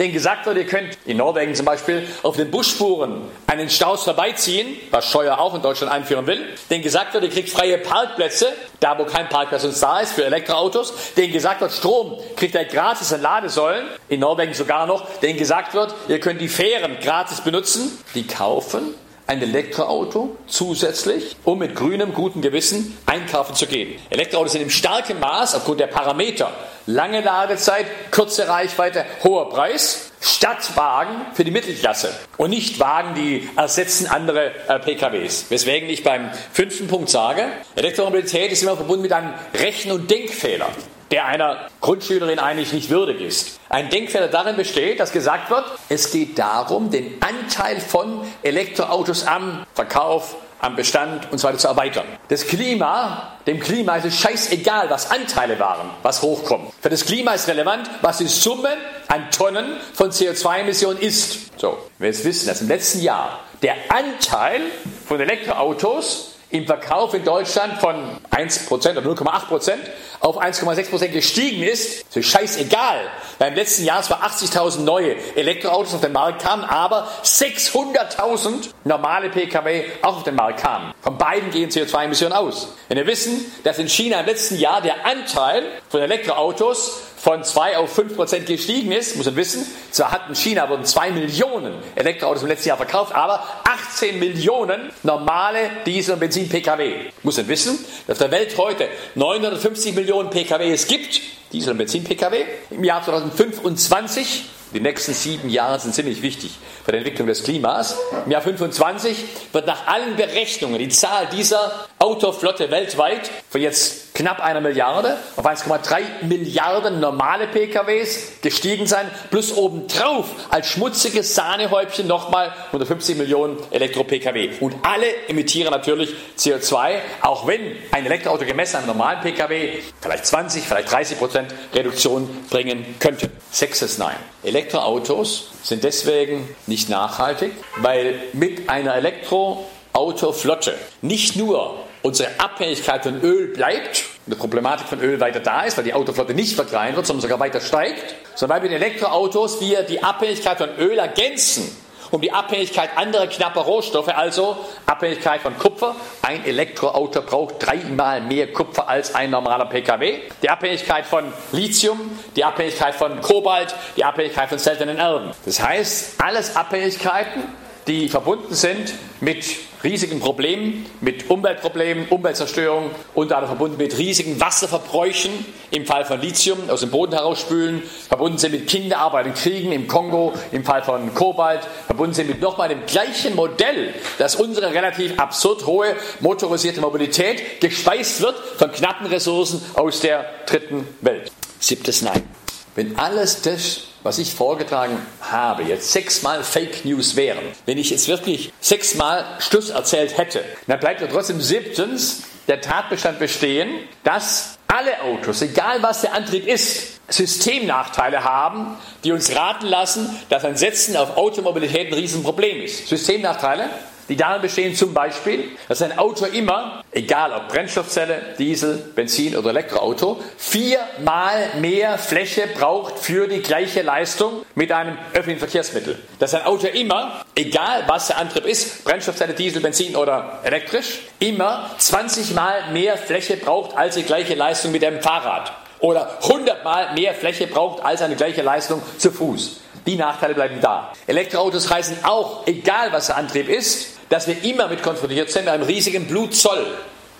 [0.00, 4.76] denen gesagt wird, ihr könnt in Norwegen zum Beispiel auf den Busspuren einen Staus vorbeiziehen,
[4.90, 8.48] was Steuer auch in Deutschland einführen will, denen gesagt wird, ihr kriegt freie Parkplätze,
[8.80, 12.64] da wo kein Parkplatz uns da ist für Elektroautos, denen gesagt wird, Strom kriegt ihr
[12.64, 17.42] gratis in Ladesäulen, in Norwegen sogar noch, denen gesagt wird, ihr könnt die Fähren gratis
[17.42, 18.94] benutzen, die kaufen
[19.26, 23.96] ein Elektroauto zusätzlich, um mit grünem, gutem Gewissen einkaufen zu gehen.
[24.10, 26.50] Elektroautos sind im starken Maß, aufgrund der Parameter,
[26.94, 34.06] lange Ladezeit, kurze Reichweite, hoher Preis, Stadtwagen für die Mittelklasse und nicht Wagen, die ersetzen
[34.06, 35.46] andere äh, PKWs.
[35.48, 40.68] Weswegen ich beim fünften Punkt sage, Elektromobilität ist immer verbunden mit einem Rechen- und Denkfehler
[41.10, 43.58] der einer Grundschülerin eigentlich nicht würdig ist.
[43.68, 49.66] Ein Denkfehler darin besteht, dass gesagt wird, es geht darum, den Anteil von Elektroautos am
[49.74, 52.04] Verkauf, am Bestand und so weiter zu erweitern.
[52.28, 56.72] Das Klima, dem Klima ist es scheißegal, was Anteile waren, was hochkommt.
[56.80, 58.76] Für das Klima ist relevant, was die Summe
[59.08, 61.58] an Tonnen von CO2-Emissionen ist.
[61.58, 64.62] So, wir jetzt wissen, dass im letzten Jahr der Anteil
[65.06, 69.72] von Elektroautos im Verkauf in Deutschland von 1% oder 0,8%
[70.20, 73.08] auf 1,6% gestiegen ist, so scheißegal.
[73.38, 79.84] Beim letzten Jahr zwar 80.000 neue Elektroautos auf den Markt kamen, aber 600.000 normale Pkw
[80.02, 80.92] auch auf den Markt kamen.
[81.02, 82.68] Von beiden gehen CO2-Emissionen aus.
[82.88, 87.78] Wenn wir wissen, dass in China im letzten Jahr der Anteil von Elektroautos von 2
[87.78, 89.66] auf 5 Prozent gestiegen ist, muss man wissen.
[89.90, 95.70] Zwar hatten China wurden 2 Millionen Elektroautos im letzten Jahr verkauft, aber 18 Millionen normale
[95.86, 97.10] Diesel- und Benzin-Pkw.
[97.22, 101.20] Muss man wissen, dass der Welt heute 950 Millionen Pkw es gibt,
[101.52, 102.44] Diesel- und Benzin-Pkw.
[102.70, 107.96] Im Jahr 2025 die nächsten sieben Jahre sind ziemlich wichtig für die Entwicklung des Klimas.
[108.24, 114.40] Im Jahr 25 wird nach allen Berechnungen die Zahl dieser Autoflotte weltweit von jetzt knapp
[114.40, 122.52] einer Milliarde auf 1,3 Milliarden normale PKWs gestiegen sein, plus obendrauf als schmutziges Sahnehäubchen nochmal
[122.66, 124.50] 150 Millionen Elektro-PKW.
[124.60, 130.26] Und alle emittieren natürlich CO2, auch wenn ein Elektroauto gemessen an einem normalen PKW vielleicht
[130.26, 133.30] 20, vielleicht 30 Prozent Reduktion bringen könnte.
[133.50, 134.16] Sechstes Nein.
[134.42, 143.48] Elektroautos sind deswegen nicht nachhaltig, weil mit einer Elektroautoflotte nicht nur unsere Abhängigkeit von Öl
[143.48, 147.06] bleibt, und die Problematik von Öl weiter da ist, weil die Autoflotte nicht verkleinert wird,
[147.06, 151.70] sondern sogar weiter steigt, sondern weil mit Elektroautos wir die Abhängigkeit von Öl ergänzen
[152.10, 155.94] um die Abhängigkeit anderer knapper Rohstoffe, also Abhängigkeit von Kupfer.
[156.22, 160.20] Ein Elektroauto braucht dreimal mehr Kupfer als ein normaler Pkw.
[160.42, 165.30] Die Abhängigkeit von Lithium, die Abhängigkeit von Kobalt, die Abhängigkeit von seltenen Erden.
[165.44, 167.42] Das heißt, alles Abhängigkeiten,
[167.86, 169.44] die verbunden sind mit
[169.82, 175.30] riesigen Problemen, mit Umweltproblemen, Umweltzerstörung, unter anderem verbunden mit riesigen Wasserverbräuchen
[175.70, 179.88] im Fall von Lithium aus dem Boden herausspülen, verbunden sind mit Kinderarbeit in Kriegen im
[179.88, 185.18] Kongo, im Fall von Kobalt, verbunden sind mit nochmal dem gleichen Modell, dass unsere relativ
[185.18, 191.32] absurd hohe motorisierte Mobilität gespeist wird von knappen Ressourcen aus der dritten Welt.
[191.58, 192.39] Siebtes Nein.
[192.74, 198.08] Wenn alles das was ich vorgetragen habe, jetzt sechsmal Fake News wären, wenn ich jetzt
[198.08, 203.68] wirklich sechsmal Schluss erzählt hätte, dann bleibt ja trotzdem siebtens der Tatbestand bestehen,
[204.02, 210.44] dass alle Autos, egal was der Antrieb ist, Systemnachteile haben, die uns raten lassen, dass
[210.44, 212.88] ein Setzen auf Automobilität ein Riesenproblem ist.
[212.88, 213.68] Systemnachteile?
[214.10, 219.50] Die darin bestehen zum Beispiel, dass ein Auto immer, egal ob Brennstoffzelle, Diesel, Benzin oder
[219.50, 225.96] Elektroauto, viermal mehr Fläche braucht für die gleiche Leistung mit einem öffentlichen Verkehrsmittel.
[226.18, 231.70] Dass ein Auto immer, egal was der Antrieb ist, Brennstoffzelle, Diesel, Benzin oder elektrisch, immer
[231.78, 235.52] 20 mal mehr Fläche braucht als die gleiche Leistung mit einem Fahrrad.
[235.78, 239.60] Oder 100 mal mehr Fläche braucht als eine gleiche Leistung zu Fuß.
[239.86, 240.92] Die Nachteile bleiben da.
[241.06, 245.54] Elektroautos heißen auch, egal was der Antrieb ist, dass wir immer mit konfrontiert sind mit
[245.54, 246.66] einem riesigen Blutzoll,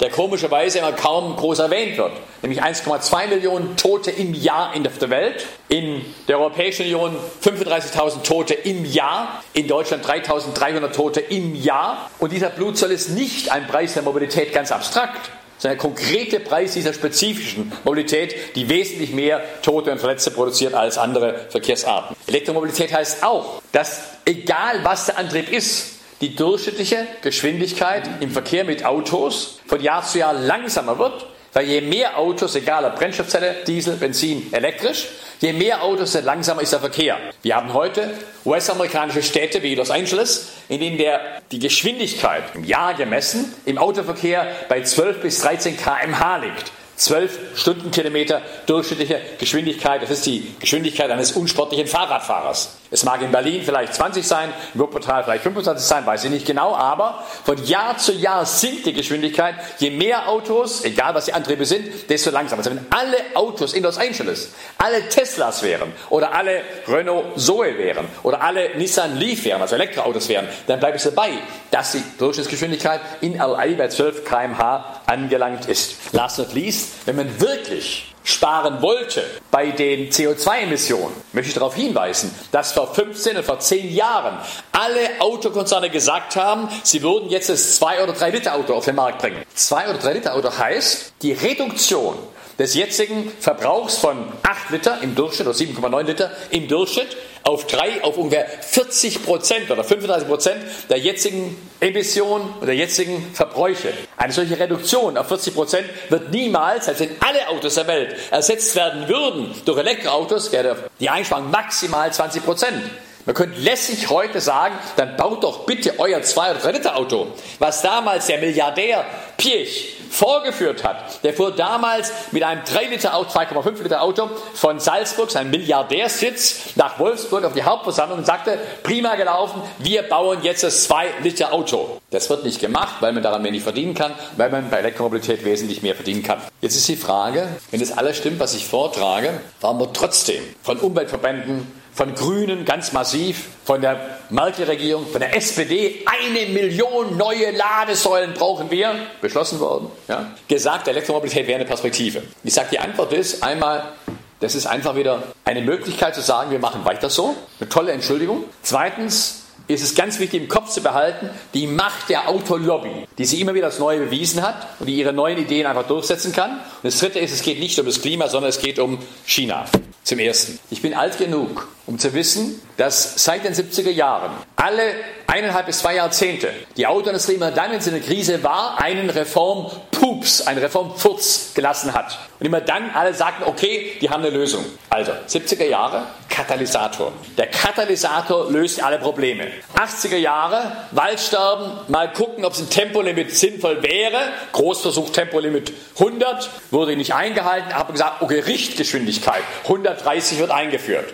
[0.00, 2.12] der komischerweise immer kaum groß erwähnt wird.
[2.42, 8.54] Nämlich 1,2 Millionen Tote im Jahr in der Welt, in der Europäischen Union 35.000 Tote
[8.54, 12.10] im Jahr, in Deutschland 3.300 Tote im Jahr.
[12.18, 16.72] Und dieser Blutzoll ist nicht ein Preis der Mobilität ganz abstrakt, sondern der konkrete Preis
[16.72, 22.16] dieser spezifischen Mobilität, die wesentlich mehr Tote und Verletzte produziert als andere Verkehrsarten.
[22.26, 28.84] Elektromobilität heißt auch, dass egal was der Antrieb ist, die durchschnittliche Geschwindigkeit im Verkehr mit
[28.84, 33.96] Autos von Jahr zu Jahr langsamer wird, weil je mehr Autos, egal ob Brennstoffzelle, Diesel,
[33.96, 35.08] Benzin, elektrisch,
[35.40, 37.16] je mehr Autos, desto langsamer ist der Verkehr.
[37.42, 38.10] Wir haben heute
[38.44, 44.46] US-amerikanische Städte wie Los Angeles, in denen der, die Geschwindigkeit im Jahr gemessen im Autoverkehr
[44.68, 46.72] bei 12 bis 13 km/h liegt.
[46.96, 50.02] 12 Stundenkilometer durchschnittliche Geschwindigkeit.
[50.02, 52.76] Das ist die Geschwindigkeit eines unsportlichen Fahrradfahrers.
[52.90, 56.46] Es mag in Berlin vielleicht 20 sein, in Wuppertal vielleicht 25 sein, weiß ich nicht
[56.46, 59.54] genau, aber von Jahr zu Jahr sinkt die Geschwindigkeit.
[59.78, 62.60] Je mehr Autos, egal was die Antriebe sind, desto langsamer.
[62.60, 68.06] Also wenn alle Autos in Los Angeles, alle Teslas wären oder alle Renault Zoe wären
[68.24, 71.30] oder alle Nissan Leaf wären, also Elektroautos wären, dann bleibt es dabei,
[71.70, 76.12] dass die Durchschnittsgeschwindigkeit in LA bei 12 km/h angelangt ist.
[76.12, 82.34] Last not least, wenn man wirklich sparen wollte bei den CO2-Emissionen, möchte ich darauf hinweisen,
[82.52, 84.38] dass vor 15 oder vor 10 Jahren
[84.72, 88.96] alle Autokonzerne gesagt haben, sie würden jetzt das 2 oder 3 Liter Auto auf den
[88.96, 89.42] Markt bringen.
[89.54, 92.16] 2 oder 3 Liter Auto heißt, die Reduktion
[92.60, 98.04] des jetzigen Verbrauchs von 8 Liter im Durchschnitt oder 7,9 Liter im Durchschnitt auf, drei,
[98.04, 103.94] auf ungefähr 40 Prozent oder 35 Prozent der jetzigen Emissionen oder jetzigen Verbräuche.
[104.18, 108.76] Eine solche Reduktion auf 40 Prozent wird niemals, als wenn alle Autos der Welt ersetzt
[108.76, 112.82] werden würden durch Elektroautos, wäre die Einsparung maximal 20 Prozent.
[113.26, 117.26] Man könnte lässig heute sagen, dann baut doch bitte euer 2 oder 3 Liter Auto.
[117.58, 119.04] Was damals der Milliardär
[119.36, 124.80] Pirch vorgeführt hat, der fuhr damals mit einem 3 Liter Auto, 2,5 Liter Auto von
[124.80, 130.64] Salzburg, sein Milliardärsitz, nach Wolfsburg auf die Hauptversammlung und sagte, prima gelaufen, wir bauen jetzt
[130.64, 132.00] das 2 Liter Auto.
[132.10, 135.82] Das wird nicht gemacht, weil man daran wenig verdienen kann, weil man bei Elektromobilität wesentlich
[135.82, 136.40] mehr verdienen kann.
[136.60, 140.78] Jetzt ist die Frage, wenn das alles stimmt, was ich vortrage, warum wir trotzdem von
[140.78, 148.32] Umweltverbänden von Grünen ganz massiv, von der Merkel-Regierung, von der SPD, eine Million neue Ladesäulen
[148.32, 152.22] brauchen wir, beschlossen worden, ja, gesagt, Elektromobilität wäre eine Perspektive.
[152.42, 153.92] Ich sage, die Antwort ist einmal,
[154.40, 158.44] das ist einfach wieder eine Möglichkeit zu sagen, wir machen weiter so, eine tolle Entschuldigung.
[158.62, 163.40] Zweitens, ist es ganz wichtig im Kopf zu behalten, die Macht der Autolobby, die sie
[163.40, 166.52] immer wieder das Neue bewiesen hat und die ihre neuen Ideen einfach durchsetzen kann.
[166.52, 169.66] Und das Dritte ist, es geht nicht um das Klima, sondern es geht um China.
[170.02, 170.58] Zum Ersten.
[170.70, 174.94] Ich bin alt genug, um zu wissen, dass seit den 70er Jahren alle
[175.26, 179.10] eineinhalb bis zwei Jahrzehnte die Autoindustrie immer dann, wenn sie in der Krise war, einen
[179.10, 182.18] Reformpups, einen Reformfurz gelassen hat.
[182.40, 184.64] Und immer dann alle sagten, okay, die haben eine Lösung.
[184.88, 187.12] Also, 70er Jahre, Katalysator.
[187.36, 189.48] Der Katalysator löst alle Probleme.
[189.76, 194.18] 80er Jahre, Waldsterben, mal gucken, ob es ein Tempolimit sinnvoll wäre.
[194.52, 201.12] Großversuch Tempolimit 100, wurde nicht eingehalten, habe gesagt, okay, Richtgeschwindigkeit, 130 wird eingeführt.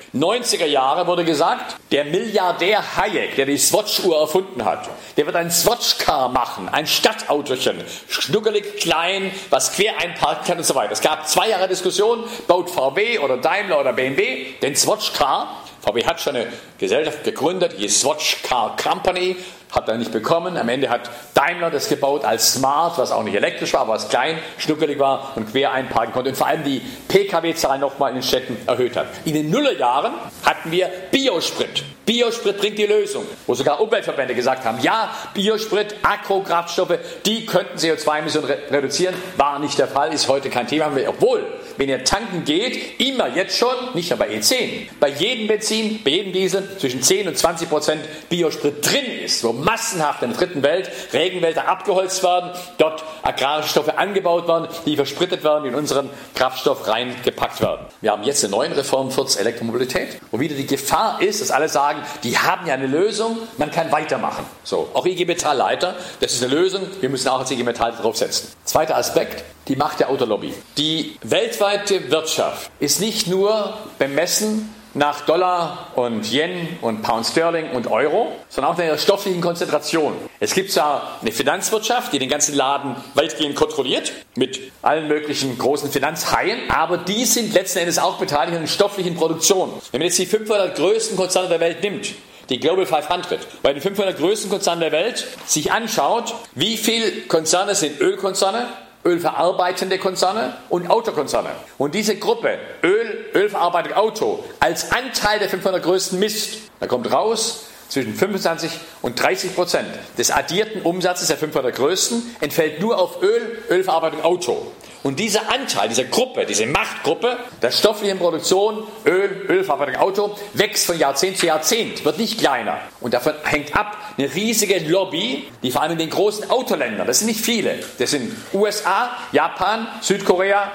[0.57, 5.51] 90er Jahre wurde gesagt, der Milliardär Hayek, der die Swatch-Uhr erfunden hat, der wird ein
[5.51, 10.93] Swatch-Car machen, ein Stadtautochen, schnuckelig klein, was quer einparken kann und so weiter.
[10.93, 15.63] Es gab zwei Jahre Diskussion, baut VW oder Daimler oder BMW den Swatch Car.
[15.87, 19.37] VW hat schon eine Gesellschaft gegründet, die Swatch Car Company,
[19.71, 20.57] hat er nicht bekommen.
[20.57, 24.39] Am Ende hat Daimler das gebaut als Smart, was auch nicht elektrisch war, was klein,
[24.59, 28.57] schnuckelig war und quer einparken konnte und vor allem die Pkw-Zahl nochmal in den Städten
[28.67, 29.07] erhöht hat.
[29.25, 31.85] In den Nullerjahren hatten wir Biosprit.
[32.05, 38.47] Biosprit bringt die Lösung, wo sogar Umweltverbände gesagt haben, ja, Biosprit, Agrokraftstoffe, die könnten CO2-Emissionen
[38.47, 39.15] re reduzieren.
[39.37, 40.91] War nicht der Fall, ist heute kein Thema.
[41.09, 41.45] Obwohl,
[41.77, 46.33] wenn ihr tanken geht, immer jetzt schon, nicht bei E10, bei jedem Benzin, bei jedem
[46.33, 50.91] Diesel zwischen 10 und 20 Prozent Biosprit drin ist, wo massenhaft in der dritten Welt
[51.13, 56.89] Regenwälder abgeholzt werden, dort agrarische Stoffe angebaut werden, die versprittet werden, die in unseren Kraftstoff
[56.89, 57.87] reingepackt werden.
[58.01, 61.69] Wir haben jetzt eine neue Reform für Elektromobilität, wo wieder die Gefahr ist, dass alle
[61.69, 64.45] sagen, die haben ja eine Lösung, man kann weitermachen.
[64.63, 68.51] So, auch IG Metallleiter, das ist eine Lösung, wir müssen auch als IG Metall draufsetzen.
[68.65, 70.55] Zweiter Aspekt, die Macht der Autolobby.
[70.79, 71.17] Die
[71.67, 78.31] weltweite Wirtschaft ist nicht nur bemessen nach Dollar und Yen und Pound Sterling und Euro,
[78.49, 80.13] sondern auch in der stofflichen Konzentration.
[80.39, 85.91] Es gibt zwar eine Finanzwirtschaft, die den ganzen Laden weitgehend kontrolliert, mit allen möglichen großen
[85.91, 89.73] Finanzhaien, aber die sind letzten Endes auch beteiligt an der stofflichen Produktion.
[89.91, 92.15] Wenn man jetzt die 500 größten Konzerne der Welt nimmt,
[92.49, 97.75] die Global 500, bei den 500 größten Konzernen der Welt sich anschaut, wie viele Konzerne
[97.75, 98.69] sind Ölkonzerne,
[99.07, 101.51] ölverarbeitende Konzerne und Autokonzerne.
[101.79, 107.67] Und diese Gruppe Öl, Ölverarbeitung, Auto als Anteil der 500 größten misst, da kommt raus,
[107.89, 109.89] zwischen 25 und 30 Prozent
[110.19, 114.73] des addierten Umsatzes der 500 größten entfällt nur auf Öl, Ölverarbeitung, Auto.
[115.07, 120.99] Und dieser Anteil, diese Gruppe, diese Machtgruppe der stofflichen Produktion, Öl, Ölverarbeitung, Auto, wächst von
[120.99, 122.81] Jahrzehnt zu Jahrzehnt, wird nicht kleiner.
[123.01, 127.21] Und davon hängt ab eine riesige Lobby, die vor allem in den großen Autoländern, das
[127.21, 130.73] sind nicht viele, das sind USA, Japan, Südkorea,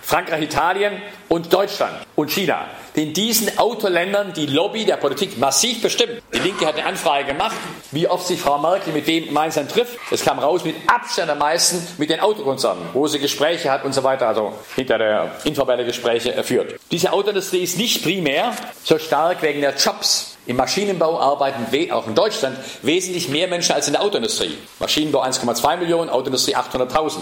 [0.00, 2.66] Frankreich, Italien und Deutschland und China.
[2.94, 6.20] In diesen Autoländern die Lobby der Politik massiv bestimmt.
[6.34, 7.56] Die Linke hat eine Anfrage gemacht,
[7.90, 9.98] wie oft sich Frau Merkel mit wem gemeinsam trifft.
[10.10, 13.94] Es kam raus mit Abstand am meisten mit den Autokonzernen, wo sie Gespräche hat und
[13.94, 16.78] so weiter, also hinter der informelle Gespräche führt.
[16.90, 18.52] Diese Autoindustrie ist nicht primär
[18.84, 20.36] so stark wegen der Jobs.
[20.44, 24.58] Im Maschinenbau arbeiten auch in Deutschland wesentlich mehr Menschen als in der Autoindustrie.
[24.80, 27.20] Maschinenbau 1,2 Millionen, Autoindustrie 800.000.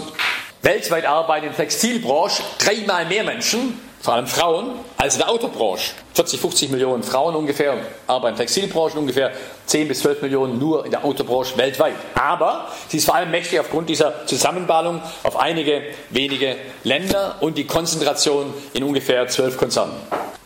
[0.63, 4.71] Weltweit arbeiten in der Textilbranche dreimal mehr Menschen, vor allem Frauen,
[5.03, 5.91] in der Autobranche.
[6.13, 9.31] 40, 50 Millionen Frauen ungefähr arbeiten in der Textilbranche, ungefähr
[9.67, 11.95] 10 bis 12 Millionen nur in der Autobranche weltweit.
[12.15, 17.65] Aber sie ist vor allem mächtig aufgrund dieser Zusammenballung auf einige wenige Länder und die
[17.65, 19.93] Konzentration in ungefähr 12 Konzernen.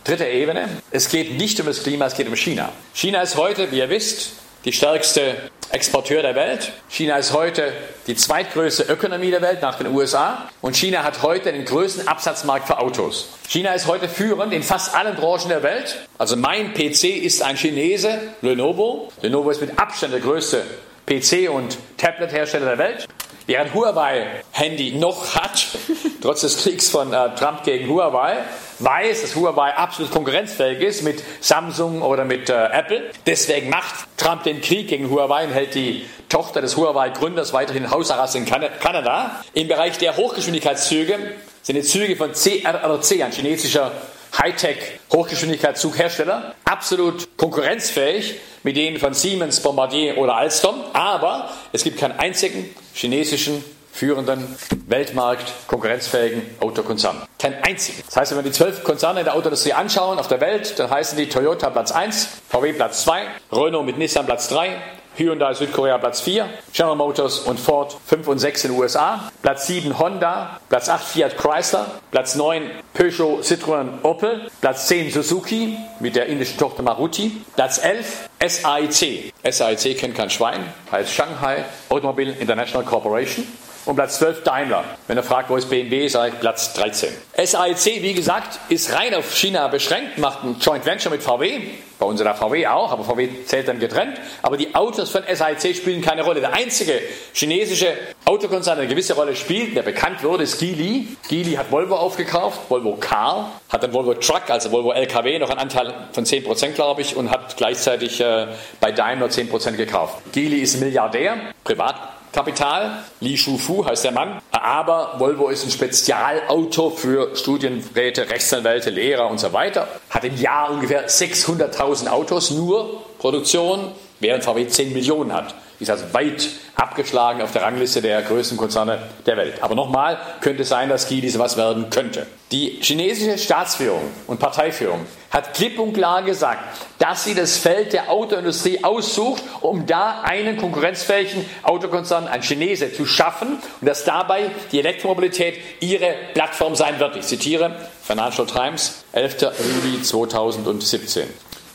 [0.04, 2.68] Dritte Ebene, es geht nicht um das Klima, es geht um China.
[2.94, 4.34] China ist heute, wie ihr wisst,
[4.66, 5.36] die stärkste
[5.70, 6.72] Exporteur der Welt.
[6.88, 7.72] China ist heute
[8.08, 12.66] die zweitgrößte Ökonomie der Welt nach den USA und China hat heute den größten Absatzmarkt
[12.66, 13.28] für Autos.
[13.48, 15.96] China ist heute führend in fast allen Branchen der Welt.
[16.18, 19.12] Also mein PC ist ein Chinese, Lenovo.
[19.22, 20.64] Lenovo ist mit Abstand der größte
[21.08, 23.06] PC- und Tablet-Hersteller der Welt.
[23.46, 25.66] Während Huawei Handy noch hat,
[26.20, 28.38] trotz des Kriegs von äh, Trump gegen Huawei,
[28.80, 33.10] weiß, dass Huawei absolut konkurrenzfähig ist mit Samsung oder mit äh, Apple.
[33.24, 38.34] Deswegen macht Trump den Krieg gegen Huawei und hält die Tochter des Huawei-Gründers weiterhin Hausarrest
[38.34, 39.44] in kan Kanada.
[39.54, 41.18] Im Bereich der Hochgeschwindigkeitszüge
[41.62, 43.92] sind die Züge von CRRC, ein chinesischer
[44.38, 50.76] Hightech-Hochgeschwindigkeitszughersteller, absolut konkurrenzfähig mit denen von Siemens, Bombardier oder Alstom.
[50.92, 54.56] Aber es gibt keinen einzigen chinesischen führenden
[54.88, 57.22] Weltmarkt konkurrenzfähigen Autokonzern.
[57.38, 58.02] Kein einzigen.
[58.04, 60.90] Das heißt, wenn wir die zwölf Konzerne in der Autoindustrie anschauen auf der Welt, dann
[60.90, 64.76] heißen die Toyota Platz 1, VW Platz 2, Renault mit Nissan Platz 3,
[65.16, 69.66] Hyundai Südkorea Platz 4, General Motors und Ford 5 und 6 in den USA, Platz
[69.66, 76.16] 7 Honda, Platz 8 Fiat Chrysler, Platz 9 Peugeot Citroën Opel, Platz 10 Suzuki mit
[76.16, 79.32] der indischen Tochter Maruti, Platz 11 SAIC.
[79.50, 83.46] SAIC kennt kein Schwein, heißt Shanghai Automobile International Corporation.
[83.86, 84.84] und Platz 12 Daimler.
[85.06, 87.08] Wenn er fragt, wo ist BMW, sage ich Platz 13.
[87.42, 91.60] SAIC, wie gesagt, ist rein auf China beschränkt, macht ein Joint Venture mit VW.
[91.98, 94.20] Bei uns ist der VW auch, aber VW zählt dann getrennt.
[94.42, 96.40] Aber die Autos von SAIC spielen keine Rolle.
[96.40, 97.00] Der einzige
[97.32, 101.08] chinesische Autokonzern, der eine gewisse Rolle spielt, der bekannt wurde, ist Geely.
[101.28, 105.60] Geely hat Volvo aufgekauft, Volvo Car, hat dann Volvo Truck, also Volvo LKW, noch einen
[105.60, 108.48] Anteil von 10%, glaube ich, und hat gleichzeitig äh,
[108.80, 110.18] bei Daimler 10% gekauft.
[110.32, 113.02] Geely ist Milliardär, privat Kapital.
[113.20, 114.42] Li Shufu heißt der Mann.
[114.50, 119.88] Aber Volvo ist ein Spezialauto für Studienräte, Rechtsanwälte, Lehrer und so weiter.
[120.10, 125.54] Hat im Jahr ungefähr 600.000 Autos, nur Produktion, während VW 10 Millionen hat.
[125.78, 129.62] Ist also weit abgeschlagen auf der Rangliste der größten Konzerne der Welt.
[129.62, 132.26] Aber nochmal, könnte sein, dass Geely was werden könnte.
[132.52, 136.60] Die chinesische Staatsführung und Parteiführung hat klipp und klar gesagt,
[136.98, 143.04] dass sie das Feld der Autoindustrie aussucht, um da einen konkurrenzfähigen Autokonzern, ein Chinese, zu
[143.04, 147.16] schaffen und dass dabei die Elektromobilität ihre Plattform sein wird.
[147.16, 149.42] Ich zitiere Financial Times, 11.
[149.42, 151.26] Juli 2017.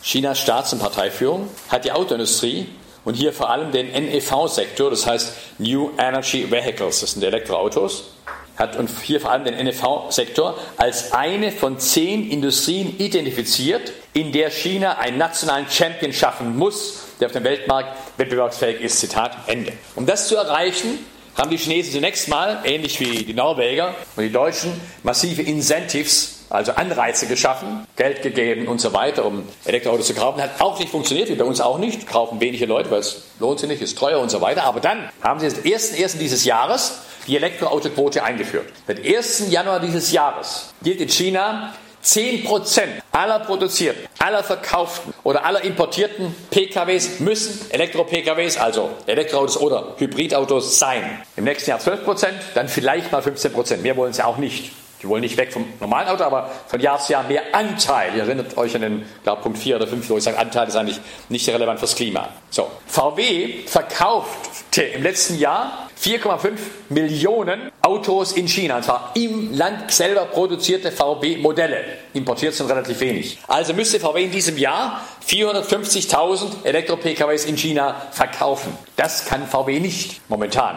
[0.02, 2.68] Chinas Staats- und Parteiführung hat die Autoindustrie
[3.04, 8.12] und hier vor allem den NEV-Sektor, das heißt New Energy Vehicles, das sind Elektroautos,
[8.58, 14.50] hat und hier vor allem den NEV-Sektor als eine von zehn Industrien identifiziert, in der
[14.50, 19.00] China einen nationalen Champion schaffen muss, der auf dem Weltmarkt wettbewerbsfähig ist.
[19.00, 19.74] Zitat Ende.
[19.96, 21.00] Um das zu erreichen,
[21.36, 26.74] haben die Chinesen zunächst mal, ähnlich wie die Norweger und die Deutschen, massive Incentives also
[26.74, 30.42] Anreize geschaffen, Geld gegeben und so weiter, um Elektroautos zu kaufen.
[30.42, 32.08] Hat auch nicht funktioniert, wie bei uns auch nicht.
[32.08, 34.64] Kaufen wenige Leute, weil es lohnt sich nicht, ist teuer und so weiter.
[34.64, 36.18] Aber dann haben sie am 1.1.
[36.18, 38.66] dieses Jahres die Elektroautoquote eingeführt.
[38.88, 39.50] Seit 1.
[39.50, 47.20] Januar dieses Jahres gilt in China 10% aller produzierten, aller verkauften oder aller importierten PKWs
[47.20, 51.22] müssen Elektro-PKWs, also Elektroautos oder Hybridautos sein.
[51.36, 53.78] Im nächsten Jahr 12%, dann vielleicht mal 15%.
[53.78, 54.72] Mehr wollen sie auch nicht.
[55.02, 58.16] Die wollen nicht weg vom normalen Auto, aber von Jahr zu Jahr mehr Anteil.
[58.16, 60.76] Ihr erinnert euch an den glaub, Punkt 4 oder 5, wo ich sage, Anteil ist
[60.76, 62.30] eigentlich nicht relevant fürs Klima.
[62.50, 66.52] So, VW verkaufte im letzten Jahr 4,5
[66.90, 68.78] Millionen Autos in China.
[68.78, 71.84] Und zwar im Land selber produzierte VW-Modelle.
[72.14, 73.40] Importiert sind relativ wenig.
[73.48, 78.76] Also müsste VW in diesem Jahr 450.000 Elektro-PKWs in China verkaufen.
[78.96, 80.76] Das kann VW nicht momentan.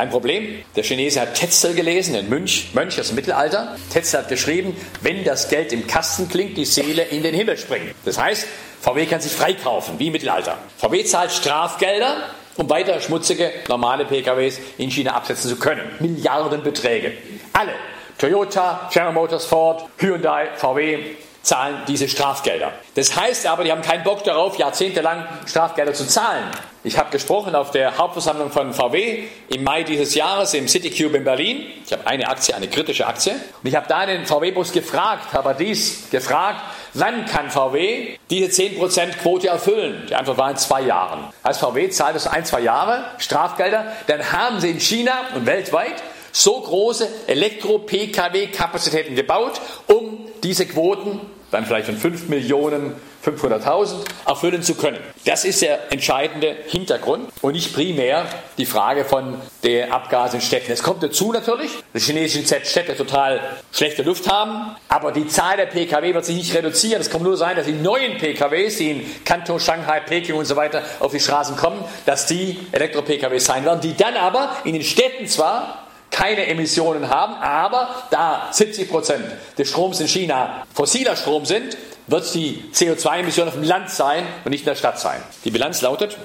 [0.00, 0.64] Kein Problem.
[0.76, 3.76] Der Chinese hat Tetzel gelesen, ein Mönch, Mönch aus dem Mittelalter.
[3.92, 7.94] Tetzel hat geschrieben, wenn das Geld im Kasten klingt, die Seele in den Himmel springt.
[8.06, 8.46] Das heißt,
[8.80, 10.56] VW kann sich freikaufen, wie im Mittelalter.
[10.78, 12.16] VW zahlt Strafgelder,
[12.56, 15.82] um weiter schmutzige, normale PKWs in China absetzen zu können.
[15.98, 17.12] Milliardenbeträge.
[17.52, 17.72] Alle.
[18.16, 22.72] Toyota, General Motors, Ford, Hyundai, VW, zahlen diese Strafgelder.
[22.94, 26.44] Das heißt aber, die haben keinen Bock darauf, jahrzehntelang Strafgelder zu zahlen.
[26.82, 31.18] Ich habe gesprochen auf der Hauptversammlung von VW im Mai dieses Jahres im City Cube
[31.18, 31.66] in Berlin.
[31.84, 33.32] Ich habe eine Aktie, eine kritische Aktie.
[33.32, 36.60] Und ich habe da den VW-Bus gefragt, habe dies gefragt,
[36.94, 40.06] wann kann VW diese 10% Quote erfüllen?
[40.08, 41.24] Die Antwort war in zwei Jahren.
[41.42, 46.02] Als VW zahlt es ein, zwei Jahre Strafgelder, dann haben sie in China und weltweit
[46.32, 54.74] so große Elektro-Pkw-Kapazitäten gebaut, um diese Quoten dann vielleicht von 5 Millionen 500.000 erfüllen zu
[54.74, 54.98] können.
[55.26, 58.24] Das ist der entscheidende Hintergrund und nicht primär
[58.56, 60.72] die Frage von der Abgase in Städten.
[60.72, 63.40] Es kommt dazu natürlich, dass die chinesischen Städte total
[63.72, 67.00] schlechte Luft haben, aber die Zahl der Pkw wird sich nicht reduzieren.
[67.00, 70.56] Es kann nur sein, dass die neuen Pkws, die in Kanton, Shanghai, Peking und so
[70.56, 74.82] weiter auf die Straßen kommen, dass die Elektro-Pkws sein werden, die dann aber in den
[74.82, 79.24] Städten zwar keine Emissionen haben, aber da 70 Prozent
[79.56, 84.50] des Stroms in China fossiler Strom sind, wird die CO2-Emission auf dem Land sein und
[84.50, 85.22] nicht in der Stadt sein.
[85.44, 86.16] Die Bilanz lautet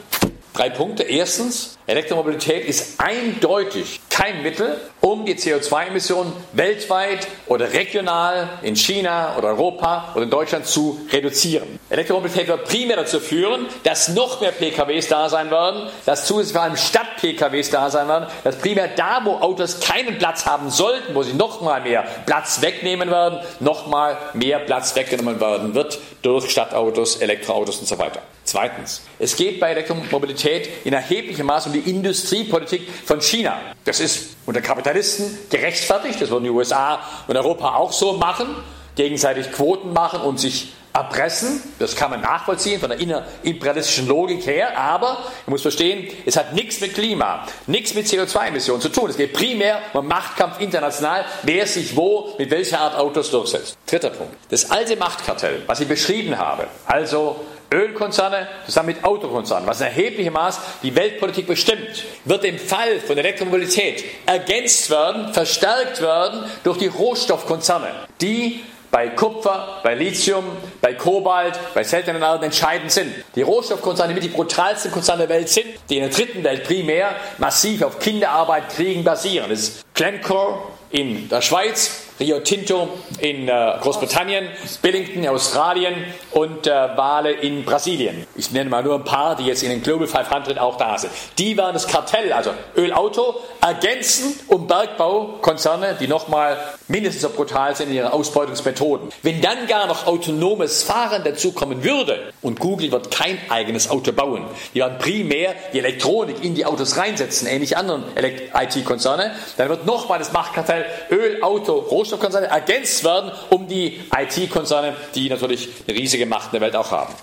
[0.54, 1.04] drei Punkte.
[1.04, 9.50] Erstens, Elektromobilität ist eindeutig kein Mittel, um die CO2-Emissionen weltweit oder regional in China oder
[9.50, 11.80] Europa oder in Deutschland zu reduzieren.
[11.92, 16.64] Elektromobilität wird primär dazu führen, dass noch mehr PKWs da sein werden, dass zusätzlich vor
[16.64, 21.22] allem Stadt-PKWs da sein werden, dass primär da, wo Autos keinen Platz haben sollten, wo
[21.22, 26.50] sie noch mal mehr Platz wegnehmen werden, noch mal mehr Platz weggenommen werden wird durch
[26.50, 28.24] Stadtautos, Elektroautos und so weiter.
[28.46, 33.60] Zweitens, es geht bei Elektromobilität in erheblichem Maße um die Industriepolitik von China.
[33.86, 34.62] Das ist unter
[34.96, 38.48] Kapitalisten gerechtfertigt, das würden die USA und Europa auch so machen,
[38.96, 41.62] gegenseitig Quoten machen und sich erpressen.
[41.80, 46.54] Das kann man nachvollziehen von der innerimperialistischen Logik her, aber man muss verstehen, es hat
[46.54, 49.10] nichts mit Klima, nichts mit CO2-Emissionen zu tun.
[49.10, 53.78] Es geht primär um Machtkampf international, wer sich wo mit welcher Art Autos durchsetzt.
[53.88, 54.34] Dritter Punkt.
[54.50, 57.42] Das alte Machtkartell, was ich beschrieben habe, also
[57.76, 63.18] Ölkonzerne zusammen mit Autokonzernen, was in erheblichem Maß die Weltpolitik bestimmt, wird im Fall von
[63.18, 67.88] Elektromobilität ergänzt werden, verstärkt werden durch die Rohstoffkonzerne,
[68.22, 70.46] die bei Kupfer, bei Lithium,
[70.80, 73.14] bei Kobalt, bei seltenen Erden entscheidend sind.
[73.36, 77.14] Die Rohstoffkonzerne mit die brutalsten Konzerne der Welt sind, die in der dritten Welt primär
[77.38, 79.50] massiv auf Kinderarbeit, Kriegen basieren.
[79.50, 80.60] Das ist Glencore
[80.92, 82.90] in der Schweiz, Rio Tinto
[83.20, 84.48] in äh, Großbritannien,
[84.82, 85.96] Billington in Australien
[86.32, 88.26] und äh, Wale in Brasilien.
[88.36, 91.12] Ich nenne mal nur ein paar, die jetzt in den Global 500 auch da sind.
[91.38, 96.58] Die werden das Kartell, also Ölauto, ergänzen um Bergbaukonzerne, die nochmal
[96.88, 99.10] mindestens so brutal sind in ihren Ausbeutungsmethoden.
[99.22, 104.46] Wenn dann gar noch autonomes Fahren dazukommen würde und Google wird kein eigenes Auto bauen,
[104.74, 110.20] die werden primär die Elektronik in die Autos reinsetzen, ähnlich anderen IT-Konzerne, dann wird nochmal
[110.20, 116.48] das Machtkartell Öl, Auto, Rohstoffkonzerne ergänzt werden um die IT-Konzerne, die natürlich eine riesige Macht
[116.48, 117.14] in der Welt auch haben.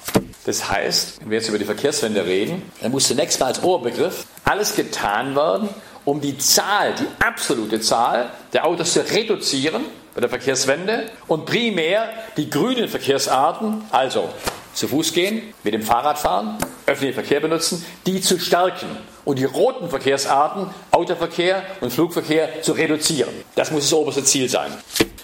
[0.45, 4.27] Das heißt, wenn wir jetzt über die Verkehrswende reden, dann muss zunächst mal als Oberbegriff
[4.45, 5.69] alles getan werden,
[6.05, 12.09] um die Zahl, die absolute Zahl der Autos zu reduzieren bei der Verkehrswende und primär
[12.37, 14.29] die grünen Verkehrsarten, also
[14.75, 18.87] zu Fuß gehen, mit dem Fahrrad fahren, öffentlichen Verkehr benutzen, die zu stärken
[19.25, 23.33] und die roten Verkehrsarten, Autoverkehr und Flugverkehr, zu reduzieren.
[23.55, 24.73] Das muss das oberste Ziel sein.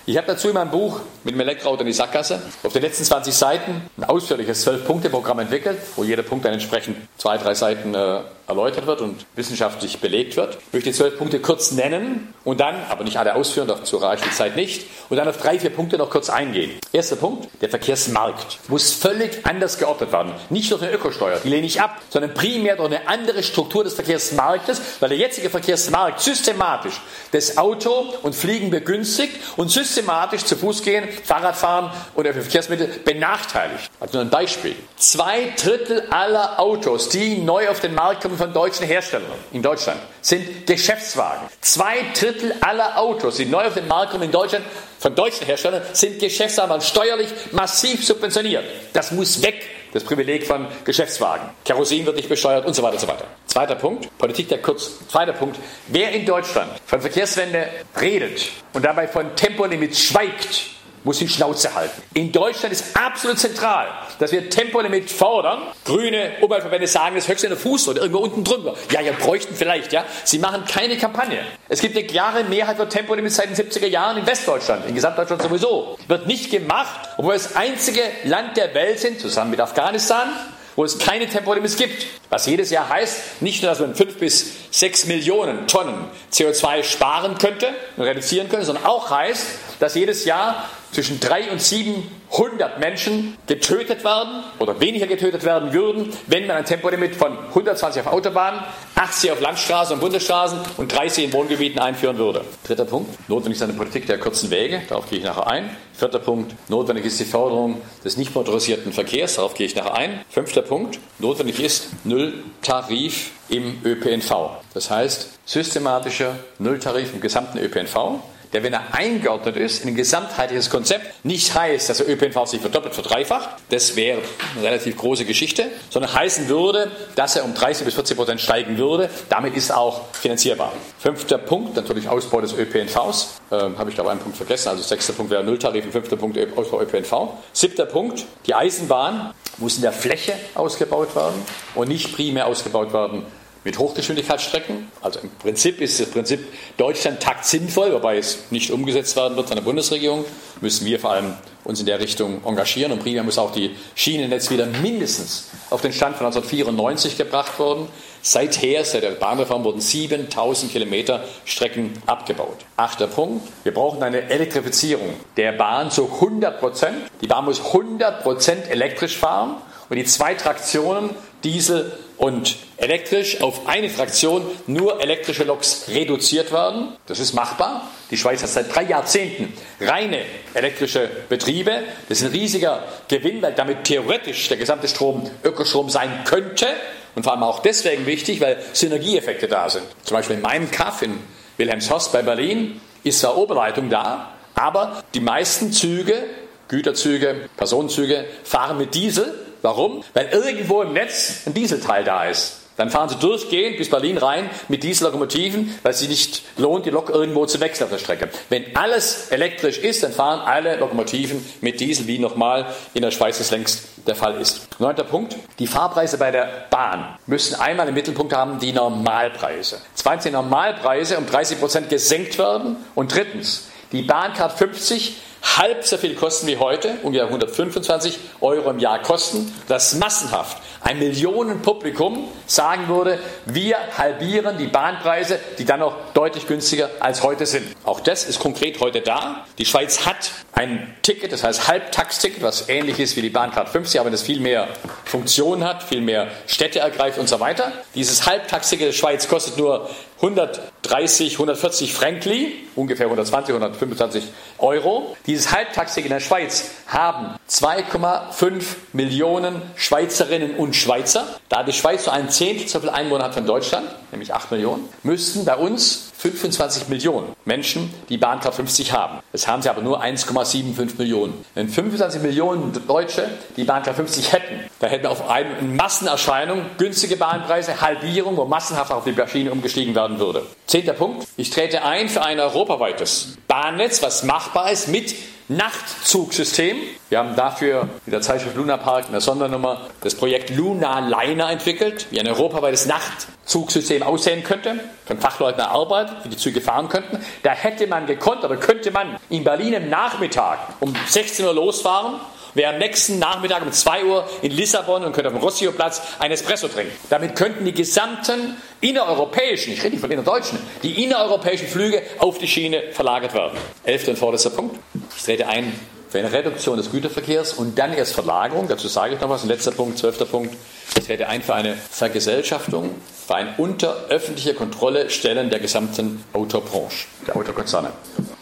[0.08, 3.04] Ich habe dazu in meinem Buch mit dem Elektroauto in die Sackgasse auf den letzten
[3.04, 8.20] 20 Seiten ein ausführliches 12-Punkte-Programm entwickelt, wo jeder Punkt dann entsprechend zwei, drei Seiten äh,
[8.46, 10.54] erläutert wird und wissenschaftlich belegt wird.
[10.68, 14.24] Ich möchte die zwölf Punkte kurz nennen und dann, aber nicht alle ausführen, dazu reicht
[14.24, 16.70] die Zeit nicht, und dann auf drei, vier Punkte noch kurz eingehen.
[16.90, 20.32] Erster Punkt, der Verkehrsmarkt muss völlig anders geordnet werden.
[20.48, 23.92] Nicht durch eine Ökosteuer, die lehne ich ab, sondern primär durch eine andere Struktur des
[23.92, 27.02] Verkehrsmarktes, weil der jetzige Verkehrsmarkt systematisch
[27.32, 29.97] das Auto und Fliegen begünstigt und systematisch
[30.44, 33.90] zu Fuß gehen, Fahrradfahren oder Verkehrsmittel benachteiligt.
[34.00, 34.76] Also nur ein Beispiel.
[34.96, 40.00] Zwei Drittel aller Autos, die neu auf den Markt kommen, von deutschen Herstellern in Deutschland
[40.20, 41.48] sind Geschäftswagen.
[41.60, 44.64] Zwei Drittel aller Autos, die neu auf den Markt kommen in Deutschland,
[44.98, 48.64] von deutschen Herstellern, sind Geschäftswagen steuerlich massiv subventioniert.
[48.92, 51.48] Das muss weg, das Privileg von Geschäftswagen.
[51.64, 53.24] Kerosin wird nicht besteuert und so weiter und so weiter.
[53.46, 54.90] Zweiter Punkt, Politik der Kurz.
[55.08, 57.68] Zweiter Punkt, wer in Deutschland von Verkehrswende
[58.00, 62.02] redet und dabei von Tempolimit schweigt, muss die Schnauze halten.
[62.14, 63.88] In Deutschland ist absolut zentral,
[64.18, 65.62] dass wir Tempolimit fordern.
[65.84, 68.74] Grüne Umweltverbände sagen, das höchste in der Fuß oder irgendwo unten drunter.
[68.92, 70.04] Ja, ja, bräuchten vielleicht, ja.
[70.24, 71.40] Sie machen keine Kampagne.
[71.68, 75.42] Es gibt eine klare Mehrheit für Tempolimit seit den 70er Jahren in Westdeutschland, in Gesamtdeutschland
[75.42, 75.98] sowieso.
[76.08, 80.28] Wird nicht gemacht, obwohl wir das einzige Land der Welt sind, zusammen mit Afghanistan,
[80.76, 82.06] wo es keine Tempolimits gibt.
[82.30, 87.36] Was jedes Jahr heißt, nicht nur, dass man 5 bis 6 Millionen Tonnen CO2 sparen
[87.36, 89.44] könnte und reduzieren könnte, sondern auch heißt,
[89.80, 96.12] dass jedes Jahr zwischen 3 und 700 Menschen getötet werden oder weniger getötet werden würden,
[96.26, 98.60] wenn man ein Tempolimit von 120 auf Autobahnen,
[98.94, 102.44] 80 auf Landstraßen und Bundesstraßen und 30 in Wohngebieten einführen würde.
[102.64, 105.76] Dritter Punkt, notwendig ist eine Politik der kurzen Wege, darauf gehe ich nachher ein.
[105.98, 110.20] Vierter Punkt, notwendig ist die Förderung des nicht motorisierten Verkehrs, darauf gehe ich nachher ein.
[110.30, 114.32] Fünfter Punkt, notwendig ist Nulltarif im ÖPNV.
[114.74, 118.20] Das heißt, systematischer Nulltarif im gesamten ÖPNV
[118.52, 122.60] der, wenn er eingeordnet ist in ein gesamtheitliches Konzept, nicht heißt, dass der ÖPNV sich
[122.60, 124.20] verdoppelt, verdreifacht, das wäre
[124.54, 128.78] eine relativ große Geschichte, sondern heißen würde, dass er um 30 bis 40 Prozent steigen
[128.78, 129.10] würde.
[129.28, 130.72] Damit ist auch finanzierbar.
[130.98, 133.40] Fünfter Punkt, natürlich Ausbau des ÖPNVs.
[133.50, 134.68] Ähm, Habe ich glaube einen Punkt vergessen.
[134.68, 137.34] Also sechster Punkt wäre Nulltarif und fünfter Punkt Ausbau ÖPNV.
[137.52, 141.42] Siebter Punkt, die Eisenbahn muss in der Fläche ausgebaut werden
[141.74, 143.24] und nicht primär ausgebaut werden
[143.64, 144.90] mit Hochgeschwindigkeitsstrecken.
[145.00, 146.40] Also im Prinzip ist das Prinzip
[146.76, 150.24] Deutschland takt sinnvoll, wobei es nicht umgesetzt werden wird von der Bundesregierung.
[150.60, 151.34] Müssen wir vor allem
[151.64, 155.92] uns in der Richtung engagieren und primär muss auch die Schienennetz wieder mindestens auf den
[155.92, 157.88] Stand von 1994 gebracht worden.
[158.22, 162.56] Seither, seit der Bahnreform, wurden 7000 Kilometer Strecken abgebaut.
[162.76, 163.46] Achter Punkt.
[163.64, 166.96] Wir brauchen eine Elektrifizierung der Bahn zu 100 Prozent.
[167.20, 169.56] Die Bahn muss 100 Prozent elektrisch fahren
[169.88, 171.10] und die zwei Traktionen,
[171.44, 176.88] Diesel und elektrisch auf eine Fraktion nur elektrische Loks reduziert werden.
[177.06, 177.88] Das ist machbar.
[178.10, 180.22] Die Schweiz hat seit drei Jahrzehnten reine
[180.54, 181.82] elektrische Betriebe.
[182.08, 186.66] Das ist ein riesiger Gewinn, weil damit theoretisch der gesamte Strom Ökostrom sein könnte.
[187.14, 189.84] Und vor allem auch deswegen wichtig, weil Synergieeffekte da sind.
[190.04, 191.18] Zum Beispiel in meinem Kaff in
[191.56, 196.22] Wilhelmshorst bei Berlin ist eine Oberleitung da, aber die meisten Züge,
[196.68, 200.02] Güterzüge, Personenzüge fahren mit Diesel Warum?
[200.14, 202.58] Weil irgendwo im Netz ein Dieselteil da ist.
[202.78, 206.90] Dann fahren sie durchgehend bis Berlin rein mit Diesellokomotiven, weil es sich nicht lohnt, die
[206.90, 208.28] Lok irgendwo zu wechseln auf der Strecke.
[208.50, 213.40] Wenn alles elektrisch ist, dann fahren alle Lokomotiven mit Diesel, wie nochmal in der Schweiz
[213.40, 214.68] es längst der Fall ist.
[214.78, 215.34] Neunter Punkt.
[215.58, 219.80] Die Fahrpreise bei der Bahn müssen einmal im Mittelpunkt haben die Normalpreise.
[219.94, 222.76] Zweitens die Normalpreise um 30 Prozent gesenkt werden.
[222.94, 228.78] Und drittens, die Bahncard 50 halb so viel kosten wie heute, ungefähr 125 Euro im
[228.78, 235.96] Jahr kosten, dass massenhaft ein Millionenpublikum sagen würde, wir halbieren die Bahnpreise, die dann noch
[236.14, 237.66] deutlich günstiger als heute sind.
[237.84, 239.46] Auch das ist konkret heute da.
[239.58, 244.00] Die Schweiz hat ein Ticket, das heißt Halbtaxticket, was ähnlich ist wie die Bahncard 50,
[244.00, 244.68] aber das viel mehr
[245.04, 247.72] Funktionen hat, viel mehr Städte ergreift und so weiter.
[247.94, 249.88] Dieses Halbtaxticket der Schweiz kostet nur
[250.20, 254.24] 130, 140 Frankli, ungefähr 120, 125
[254.58, 255.16] Euro.
[255.28, 258.62] Dieses Halbtaxig in der Schweiz haben 2,5
[258.94, 261.26] Millionen Schweizerinnen und Schweizer.
[261.50, 264.88] Da die Schweiz so ein Zehntel so viel Einwohner hat von Deutschland, nämlich 8 Millionen,
[265.02, 269.20] müssten bei uns 25 Millionen Menschen die Bahncard 50 haben.
[269.30, 271.44] Das haben sie aber nur 1,75 Millionen.
[271.54, 277.16] Wenn 25 Millionen Deutsche die Bahncard 50 hätten, dann hätten wir auf eine Massenerscheinung günstige
[277.16, 280.44] Bahnpreise, Halbierung, wo massenhaft auf die Maschine umgestiegen werden würde.
[280.66, 281.26] Zehnter Punkt.
[281.36, 285.14] Ich trete ein für ein europaweites Bahnnetz, was machbar ist mit
[285.48, 286.76] Nachtzugsystem.
[287.08, 291.50] Wir haben dafür in der Zeitschrift Luna Park in der Sondernummer das Projekt Luna Liner
[291.50, 297.18] entwickelt, wie ein europaweites Nachtzugsystem aussehen könnte, von Fachleuten erarbeitet, wie die Züge fahren könnten.
[297.42, 302.20] Da hätte man gekonnt oder könnte man in Berlin im Nachmittag um 16 Uhr losfahren
[302.54, 306.30] wäre am nächsten Nachmittag um 2 Uhr in Lissabon und könnte auf dem Rossio-Platz ein
[306.30, 306.92] Espresso trinken.
[307.10, 312.48] Damit könnten die gesamten innereuropäischen, ich rede nicht von innerdeutschen, die innereuropäischen Flüge auf die
[312.48, 313.58] Schiene verlagert werden.
[313.84, 314.76] Elfter und vorletzter Punkt.
[315.16, 315.72] Ich trete ein
[316.10, 318.68] für eine Reduktion des Güterverkehrs und dann erst Verlagerung.
[318.68, 319.44] Dazu sage ich noch was.
[319.44, 320.56] Letzter Punkt, zwölfter Punkt.
[320.96, 322.94] Ich trete ein für eine Vergesellschaftung,
[323.26, 327.90] für ein unter öffentlicher Kontrolle stellen der gesamten Autobranche, der Autokonzerne.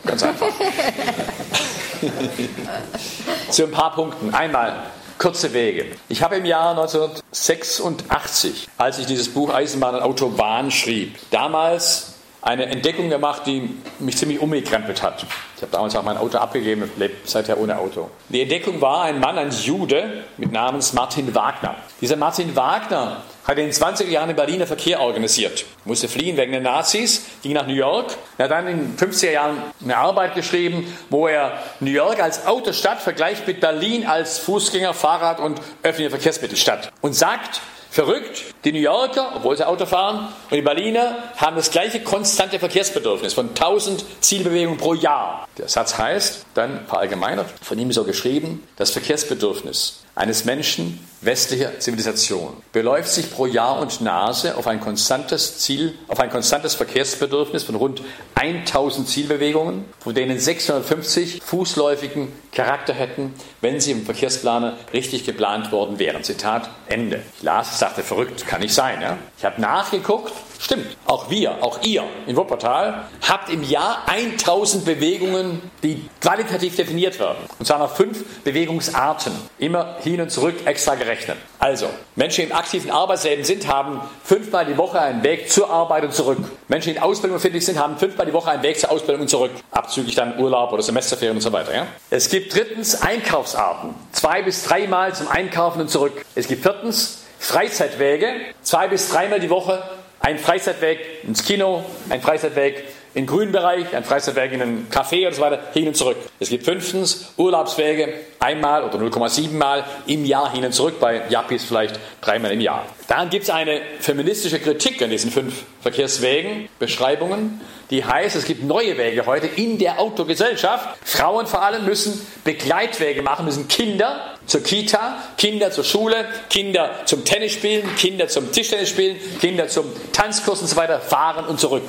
[0.05, 0.47] Ganz einfach.
[3.51, 4.35] Zu ein paar Punkten.
[4.35, 5.87] Einmal kurze Wege.
[6.09, 12.16] Ich habe im Jahr 1986, als ich dieses Buch Eisenbahn und Autobahn schrieb, damals
[12.47, 13.69] eine Entdeckung gemacht, die
[13.99, 15.27] mich ziemlich umgekrempelt hat.
[15.57, 18.09] Ich habe damals auch mein Auto abgegeben und lebe seither ohne Auto.
[18.29, 21.75] Die Entdeckung war ein Mann, ein Jude mit Namens Martin Wagner.
[22.01, 25.65] Dieser Martin Wagner hat in den 20er Jahren den Berliner Verkehr organisiert.
[25.85, 28.17] Musste fliehen wegen den Nazis, ging nach New York.
[28.39, 32.47] Er hat dann in den 50er Jahren eine Arbeit geschrieben, wo er New York als
[32.47, 36.93] Autostadt vergleicht mit Berlin als Fußgänger-, Fahrrad- und öffentliche Verkehrsmittelstadt.
[37.01, 37.61] Und sagt,
[37.97, 42.59] Verrückt, die New Yorker, obwohl sie Auto fahren, und die Berliner haben das gleiche konstante
[42.59, 45.49] Verkehrsbedürfnis von 1000 Zielbewegungen pro Jahr.
[45.57, 52.57] Der Satz heißt, dann verallgemeinert, von ihm so geschrieben, das Verkehrsbedürfnis eines Menschen westlicher Zivilisation
[52.73, 57.75] beläuft sich pro Jahr und Nase auf ein konstantes Ziel, auf ein konstantes Verkehrsbedürfnis von
[57.75, 58.03] rund
[58.35, 65.99] 1000 Zielbewegungen, von denen 650 fußläufigen Charakter hätten, wenn sie im Verkehrsplaner richtig geplant worden
[65.99, 66.25] wären.
[66.25, 67.23] Zitat Ende.
[67.37, 69.03] Ich las sagte, verrückt, kann nicht sein.
[69.03, 69.19] Ja?
[69.37, 75.61] Ich habe nachgeguckt, Stimmt, auch wir, auch ihr in Wuppertal habt im Jahr 1000 Bewegungen,
[75.83, 77.39] die qualitativ definiert werden.
[77.59, 81.37] Und zwar noch fünf Bewegungsarten, immer hin und zurück extra gerechnet.
[81.59, 86.05] Also, Menschen, die im aktiven Arbeitsleben sind, haben fünfmal die Woche einen Weg zur Arbeit
[86.05, 86.39] und zurück.
[86.69, 89.29] Menschen, die in Ausbildung befindlich sind, haben fünfmal die Woche einen Weg zur Ausbildung und
[89.29, 89.51] zurück.
[89.71, 91.75] Abzüglich dann Urlaub oder Semesterferien und so weiter.
[91.75, 91.87] Ja?
[92.11, 93.95] Es gibt drittens Einkaufsarten.
[94.13, 96.25] Zwei bis dreimal zum Einkaufen und zurück.
[96.35, 98.33] Es gibt viertens Freizeitwege.
[98.63, 99.83] Zwei bis dreimal die Woche
[100.21, 102.85] ein Freizeitweg ins Kino, ein Freizeitweg
[103.17, 106.19] den grünen Bereich, ein Freizeitweg in einen Café und so weiter, hin und zurück.
[106.39, 111.65] Es gibt fünftens Urlaubswege, einmal oder 0,7 Mal im Jahr hin und zurück, bei Japis
[111.65, 112.85] vielleicht dreimal im Jahr.
[113.09, 118.65] Dann gibt es eine feministische Kritik an diesen fünf Verkehrswegen, Beschreibungen, die heißt, es gibt
[118.65, 120.99] neue Wege heute in der Autogesellschaft.
[121.03, 127.25] Frauen vor allem müssen Begleitwege machen, müssen Kinder zur Kita, Kinder zur Schule, Kinder zum
[127.25, 131.83] Tennisspielen, Kinder zum Tischtennisspielen, Kinder zum Tanzkurs und so weiter fahren und zurück.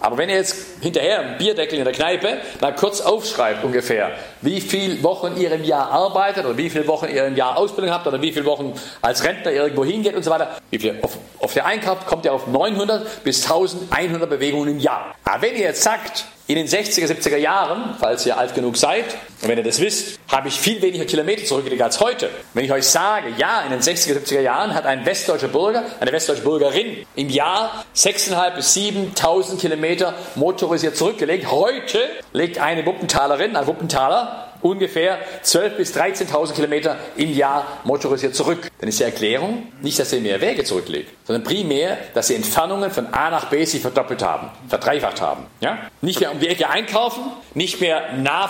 [0.00, 4.10] Aber wenn ihr jetzt hinterher im Bierdeckel in der Kneipe mal kurz aufschreibt ungefähr,
[4.40, 7.92] wie viele Wochen ihr im Jahr arbeitet oder wie viele Wochen ihr im Jahr Ausbildung
[7.92, 11.16] habt oder wie viele Wochen als Rentner irgendwo hingeht und so weiter, wie viel auf,
[11.38, 15.14] auf der Einkauf kommt ihr auf 900 bis 1100 Bewegungen im Jahr.
[15.24, 19.04] Aber wenn ihr jetzt sagt, in den 60er, 70er Jahren, falls ihr alt genug seid,
[19.42, 22.30] und wenn ihr das wisst, habe ich viel weniger Kilometer zurückgelegt als heute.
[22.52, 26.12] Wenn ich euch sage, ja, in den 60er, 70er Jahren hat ein westdeutscher Bürger, eine
[26.12, 30.14] westdeutsche Bürgerin im Jahr 6.500 bis 7.000 Kilometer
[30.72, 31.50] motorisiert zurückgelegt.
[31.50, 31.98] Heute
[32.32, 38.70] legt eine Wuppentalerin, ein Wuppentaler, ungefähr 12.000 bis 13.000 Kilometer im Jahr motorisiert zurück.
[38.78, 42.90] Dann ist die Erklärung nicht, dass sie mehr Wege zurücklegt, sondern primär, dass sie Entfernungen
[42.90, 45.44] von A nach B sich verdoppelt haben, verdreifacht haben.
[45.60, 45.76] Ja?
[46.00, 48.48] Nicht mehr um die Ecke einkaufen, nicht mehr nah,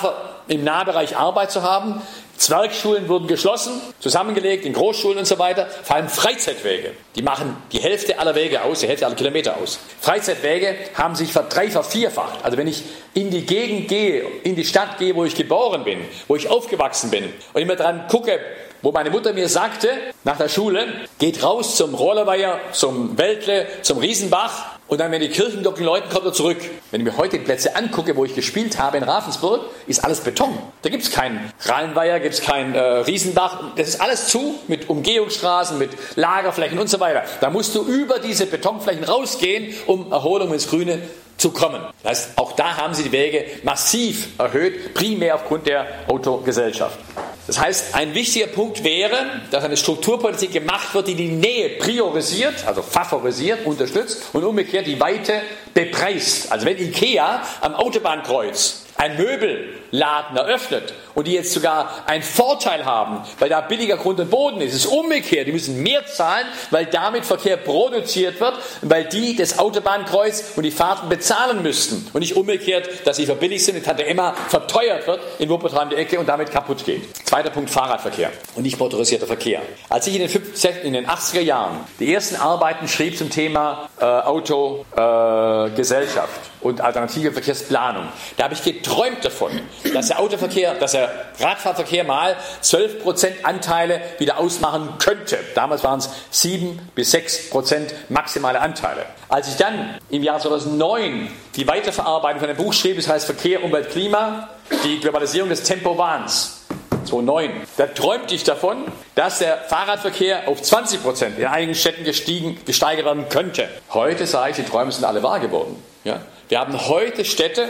[0.48, 2.02] im Nahbereich Arbeit zu haben,
[2.42, 5.68] Zwergschulen wurden geschlossen, zusammengelegt in Großschulen und so weiter.
[5.84, 6.90] Vor allem Freizeitwege.
[7.14, 9.78] Die machen die Hälfte aller Wege aus, die Hälfte aller Kilometer aus.
[10.00, 12.44] Freizeitwege haben sich verdreifacht, vierfacht.
[12.44, 12.82] Also wenn ich
[13.14, 17.10] in die Gegend gehe, in die Stadt gehe, wo ich geboren bin, wo ich aufgewachsen
[17.10, 18.40] bin und immer dran gucke,
[18.82, 19.90] wo meine Mutter mir sagte,
[20.24, 20.88] nach der Schule,
[21.20, 26.26] geht raus zum Rollerweiher, zum Weltle, zum Riesenbach und dann, wenn die Kirchenglocken läuten, kommt
[26.26, 26.58] er zurück.
[26.90, 30.20] Wenn ich mir heute die Plätze angucke, wo ich gespielt habe in Ravensburg, ist alles
[30.20, 30.52] Beton.
[30.82, 33.74] Da gibt es keinen Rheinweiher, gibt es keinen äh, Riesenbach.
[33.76, 37.22] Das ist alles zu mit Umgehungsstraßen, mit Lagerflächen und so weiter.
[37.40, 40.98] Da musst du über diese Betonflächen rausgehen, um Erholung ins Grüne
[41.38, 41.80] zu kommen.
[42.02, 46.98] Das heißt, auch da haben sie die Wege massiv erhöht, primär aufgrund der Autogesellschaft.
[47.46, 52.66] Das heißt, ein wichtiger Punkt wäre, dass eine Strukturpolitik gemacht wird, die die Nähe priorisiert,
[52.66, 55.42] also favorisiert, unterstützt und umgekehrt die Weite
[55.74, 56.52] bepreist.
[56.52, 63.20] Also wenn IKEA am Autobahnkreuz ein Möbelladen eröffnet und die jetzt sogar einen Vorteil haben,
[63.38, 65.46] weil da billiger Grund und Boden ist, ist umgekehrt.
[65.46, 70.70] Die müssen mehr zahlen, weil damit Verkehr produziert wird, weil die das Autobahnkreuz und die
[70.70, 75.20] Fahrten bezahlen müssten und nicht umgekehrt, dass sie verbilligt sind und Tante Emma verteuert wird
[75.38, 77.02] in Wuppertal in die Ecke und damit kaputt geht.
[77.26, 79.62] Zweiter Punkt Fahrradverkehr und nicht motorisierter Verkehr.
[79.88, 83.88] Als ich in den, 50, in den 80er Jahren die ersten Arbeiten schrieb zum Thema
[84.00, 88.06] äh, Autogesellschaft, äh, und alternative Verkehrsplanung.
[88.36, 89.50] Da habe ich geträumt davon,
[89.92, 91.01] dass der Autoverkehr, dass der
[91.40, 95.38] Radfahrverkehr mal 12% Anteile wieder ausmachen könnte.
[95.54, 99.04] Damals waren es 7 bis 6% maximale Anteile.
[99.28, 103.62] Als ich dann im Jahr 2009 die Weiterverarbeitung von dem Buch schrieb, das heißt Verkehr,
[103.64, 104.48] Umwelt, Klima,
[104.84, 106.61] die Globalisierung des Tempo-Wahns,
[107.06, 107.50] 2009.
[107.76, 108.84] Da träumte ich davon,
[109.14, 113.68] dass der Fahrradverkehr auf 20 Prozent in einigen Städten gestiegen, gesteigert werden könnte.
[113.92, 115.82] Heute sage ich, die Träume sind alle wahr geworden.
[116.04, 116.20] Ja?
[116.52, 117.66] Wir haben heute Städte,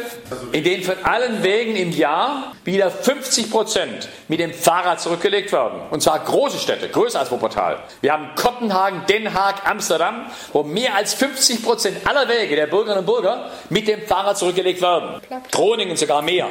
[0.50, 5.80] in denen von allen Wegen im Jahr wieder 50 Prozent mit dem Fahrrad zurückgelegt werden.
[5.90, 7.78] Und zwar große Städte, größer als Wuppertal.
[8.00, 13.00] Wir haben Kopenhagen, Den Haag, Amsterdam, wo mehr als 50 Prozent aller Wege der Bürgerinnen
[13.00, 15.20] und Bürger mit dem Fahrrad zurückgelegt werden.
[15.52, 16.48] Groningen sogar mehr.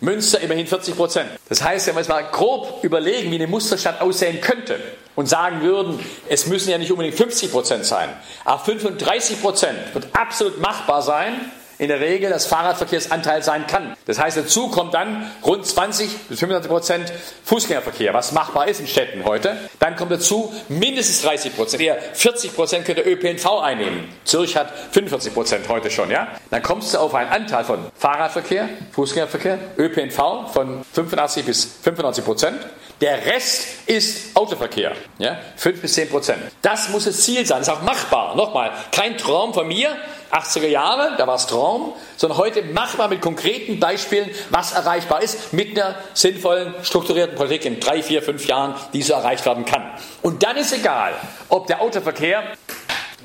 [0.00, 1.30] Münster immerhin 40 Prozent.
[1.48, 4.78] Das heißt, wenn wir uns mal grob überlegen, wie eine Musterstadt aussehen könnte
[5.14, 8.08] und sagen würden, es müssen ja nicht unbedingt 50 Prozent sein,
[8.44, 11.34] aber 35 Prozent wird absolut machbar sein,
[11.78, 13.96] in der Regel das Fahrradverkehrsanteil sein kann.
[14.06, 17.12] Das heißt, dazu kommt dann rund 20 bis 25 Prozent
[17.44, 19.56] Fußgängerverkehr, was machbar ist in Städten heute.
[19.78, 24.08] Dann kommt dazu mindestens 30 Prozent, eher 40 Prozent könnte ÖPNV einnehmen.
[24.24, 26.28] Zürich hat 45 Prozent heute schon, ja.
[26.50, 32.58] Dann kommst du auf einen Anteil von Fahrradverkehr, Fußgängerverkehr, ÖPNV von 85 bis 95 Prozent.
[33.00, 34.92] Der Rest ist Autoverkehr.
[35.18, 35.38] Ja?
[35.56, 36.38] 5 bis 10 Prozent.
[36.62, 37.58] Das muss das Ziel sein.
[37.58, 38.34] Das ist auch machbar.
[38.34, 39.94] Nochmal, kein Traum von mir,
[40.30, 45.52] 80er Jahre, da war es Traum, sondern heute machbar mit konkreten Beispielen, was erreichbar ist,
[45.52, 49.90] mit einer sinnvollen, strukturierten Politik in drei, vier, fünf Jahren, die so erreicht werden kann.
[50.22, 51.14] Und dann ist egal,
[51.48, 52.42] ob der Autoverkehr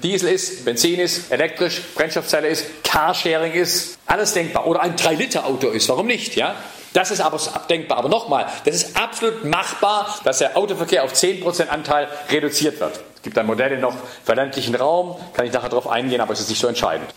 [0.01, 4.65] Diesel ist, Benzin ist, elektrisch, Brennstoffzelle ist, Carsharing ist, alles denkbar.
[4.65, 6.35] Oder ein 3-Liter-Auto ist, warum nicht?
[6.35, 6.55] Ja?
[6.93, 7.99] Das ist aber abdenkbar.
[7.99, 12.99] Aber nochmal, das ist absolut machbar, dass der Autoverkehr auf 10% Anteil reduziert wird.
[13.21, 13.93] Es gibt dann Modelle noch
[14.25, 17.07] für ländlichen Raum, kann ich nachher darauf eingehen, aber es ist nicht so entscheidend.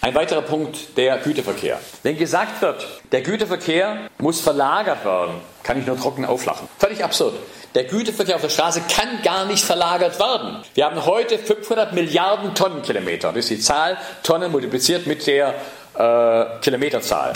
[0.00, 1.78] Ein weiterer Punkt, der Güterverkehr.
[2.02, 6.66] Wenn gesagt wird, der Güterverkehr muss verlagert werden, kann ich nur trocken auflachen.
[6.80, 7.34] Völlig absurd.
[7.76, 10.64] Der Güterverkehr auf der Straße kann gar nicht verlagert werden.
[10.74, 13.28] Wir haben heute 500 Milliarden Tonnenkilometer.
[13.28, 15.54] Das ist die Zahl Tonnen multipliziert mit der
[15.94, 17.34] äh, Kilometerzahl.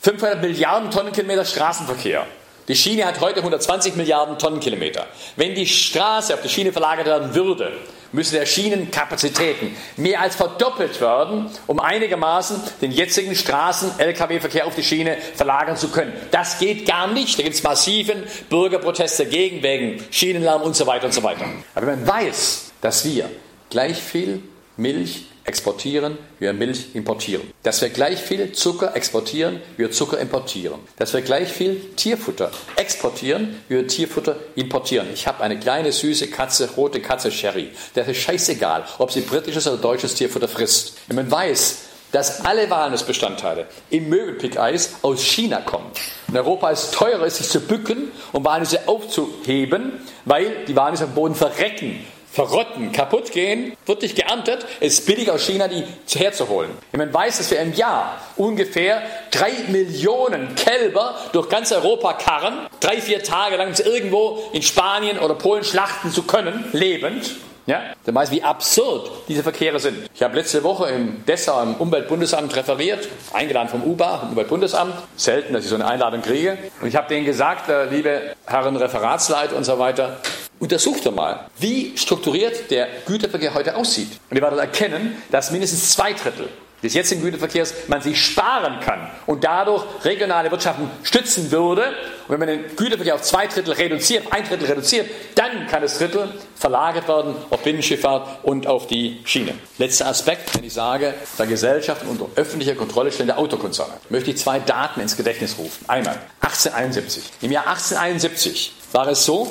[0.00, 2.26] 500 Milliarden Tonnenkilometer Straßenverkehr.
[2.68, 5.06] Die Schiene hat heute 120 Milliarden Tonnenkilometer.
[5.36, 7.72] Wenn die Straße auf die Schiene verlagert werden würde,
[8.12, 15.16] müssen der Schienenkapazitäten mehr als verdoppelt werden, um einigermaßen den jetzigen Straßen-Lkw-Verkehr auf die Schiene
[15.34, 16.12] verlagern zu können.
[16.30, 17.38] Das geht gar nicht.
[17.38, 21.44] Da gibt es massiven Bürgerproteste dagegen, wegen Schienenlärm und so weiter und so weiter.
[21.74, 23.28] Aber wenn man weiß, dass wir
[23.70, 24.42] gleich viel
[24.76, 27.42] Milch exportieren, wir Milch importieren.
[27.62, 30.80] Dass wir gleich viel Zucker exportieren, wir Zucker importieren.
[30.96, 35.08] Dass wir gleich viel Tierfutter exportieren, wir Tierfutter importieren.
[35.12, 37.70] Ich habe eine kleine süße Katze, rote Katze Sherry.
[37.94, 40.94] Der ist scheißegal, ob sie britisches oder deutsches Tierfutter frisst.
[41.08, 41.78] Wenn man weiß,
[42.12, 45.90] dass alle Walnussbestandteile im Möbelpickeis aus China kommen.
[46.28, 49.92] In Europa es teurer ist, sich zu bücken, um Walnüsse aufzuheben,
[50.26, 54.64] weil die Walnüsse am Boden verrecken verrotten, kaputt gehen, wird nicht geerntet.
[54.80, 56.70] Es ist billig aus China, die herzuholen.
[56.90, 62.66] Wenn man weiß, dass wir im Jahr ungefähr drei Millionen Kälber durch ganz Europa karren,
[62.80, 67.36] drei, vier Tage lang irgendwo in Spanien oder Polen schlachten zu können, lebend,
[67.66, 70.08] ja, dann weiß, wie absurd diese Verkehre sind.
[70.14, 74.94] Ich habe letzte Woche in Dessau im Umweltbundesamt referiert, eingeladen vom UBA, vom Umweltbundesamt.
[75.16, 76.58] Selten, dass ich so eine Einladung kriege.
[76.80, 80.18] Und ich habe denen gesagt, äh, liebe Herren Referatsleiter und so weiter,
[80.58, 84.20] untersucht doch mal, wie strukturiert der Güterverkehr heute aussieht.
[84.30, 86.48] Und ihr werdet erkennen, dass mindestens zwei Drittel
[86.82, 91.82] des jetzigen Güterverkehrs man sich sparen kann und dadurch regionale Wirtschaften stützen würde.
[92.26, 95.98] Und wenn man den Güterverkehr auf zwei Drittel reduziert, ein Drittel reduziert, dann kann das
[95.98, 99.54] Drittel verlagert werden auf Binnenschifffahrt und auf die Schiene.
[99.78, 104.38] Letzter Aspekt, wenn ich sage, da Gesellschaften unter öffentlicher Kontrolle stehen der Autokonzerne, möchte ich
[104.38, 105.84] zwei Daten ins Gedächtnis rufen.
[105.88, 107.24] Einmal 1871.
[107.42, 109.50] Im Jahr 1871 war es so,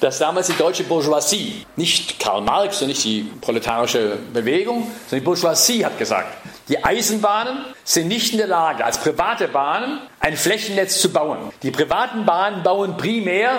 [0.00, 5.24] dass damals die deutsche Bourgeoisie, nicht Karl Marx und nicht die proletarische Bewegung, sondern die
[5.24, 6.39] Bourgeoisie hat gesagt,
[6.70, 11.52] die Eisenbahnen sind nicht in der Lage, als private Bahnen ein Flächennetz zu bauen.
[11.64, 13.58] Die privaten Bahnen bauen primär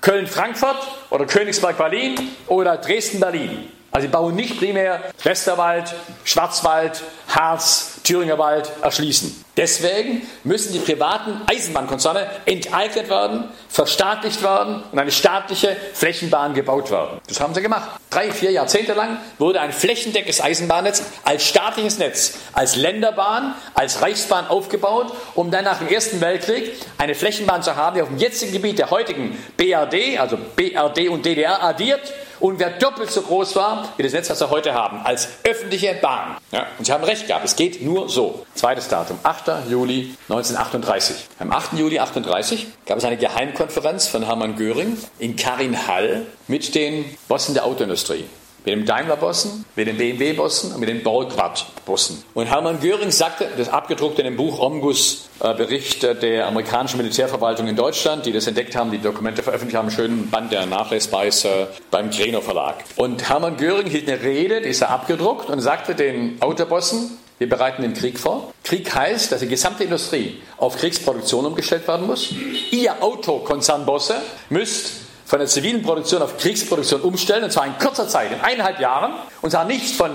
[0.00, 0.76] Köln-Frankfurt
[1.10, 2.16] oder Königsberg-Berlin
[2.48, 3.70] oder Dresden-Berlin.
[3.90, 9.44] Also sie bauen nicht primär Westerwald, Schwarzwald, Harz, Thüringer Wald erschließen.
[9.56, 17.18] Deswegen müssen die privaten Eisenbahnkonzerne enteignet werden, verstaatlicht werden und eine staatliche Flächenbahn gebaut werden.
[17.26, 17.90] Das haben sie gemacht.
[18.10, 24.46] Drei, vier Jahrzehnte lang wurde ein flächendeckendes Eisenbahnnetz als staatliches Netz, als Länderbahn, als Reichsbahn
[24.46, 28.52] aufgebaut, um dann nach dem Ersten Weltkrieg eine Flächenbahn zu haben, die auf dem jetzigen
[28.52, 34.02] Gebiet der heutigen BRD, also BRD und DDR addiert ungefähr doppelt so groß war wie
[34.02, 36.36] das Netz, was wir heute haben, als öffentliche Bahn.
[36.52, 38.46] Ja, und Sie haben recht gehabt, es geht nur so.
[38.54, 39.68] Zweites Datum, 8.
[39.68, 41.16] Juli 1938.
[41.38, 41.72] Am 8.
[41.74, 47.64] Juli 1938 gab es eine Geheimkonferenz von Hermann Göring in Karin-Hall mit den Bossen der
[47.64, 48.24] Autoindustrie
[48.64, 52.22] mit dem Daimler-Bossen, mit den BMW-Bossen und mit den Borgward-Bossen.
[52.34, 58.26] Und Hermann Göring sagte, das abgedruckt in dem Buch Omnibus-Bericht der amerikanischen Militärverwaltung in Deutschland,
[58.26, 61.66] die das entdeckt haben, die Dokumente veröffentlicht haben, einen schönen Band, der nachlesbar ist äh,
[61.90, 62.84] beim Greno Verlag.
[62.96, 67.48] Und Hermann Göring hielt eine Rede, die ist da abgedruckt und sagte den Autobossen, wir
[67.48, 68.52] bereiten den Krieg vor.
[68.64, 72.30] Krieg heißt, dass die gesamte Industrie auf Kriegsproduktion umgestellt werden muss.
[72.72, 74.16] Ihr Autokonzernbosse
[74.50, 78.80] müsst von der zivilen Produktion auf Kriegsproduktion umstellen, und zwar in kurzer Zeit, in eineinhalb
[78.80, 79.12] Jahren,
[79.42, 80.10] und zwar nicht von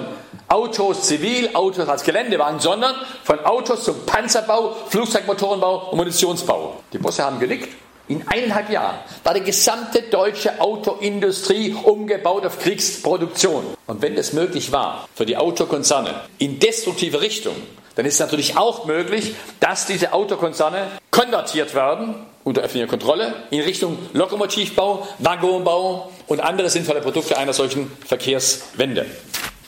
[0.47, 6.82] Autos zivil, Autos als Geländewagen, sondern von Autos zum Panzerbau, Flugzeugmotorenbau und Munitionsbau.
[6.91, 7.70] Die Bosse haben genickt.
[8.07, 13.66] In eineinhalb Jahren war die gesamte deutsche Autoindustrie umgebaut auf Kriegsproduktion.
[13.86, 17.55] Und wenn das möglich war für die Autokonzerne in destruktive Richtung,
[17.95, 23.61] dann ist es natürlich auch möglich, dass diese Autokonzerne konvertiert werden unter öffentlicher Kontrolle in
[23.61, 29.05] Richtung Lokomotivbau, Waggonbau und andere sinnvolle Produkte einer solchen Verkehrswende.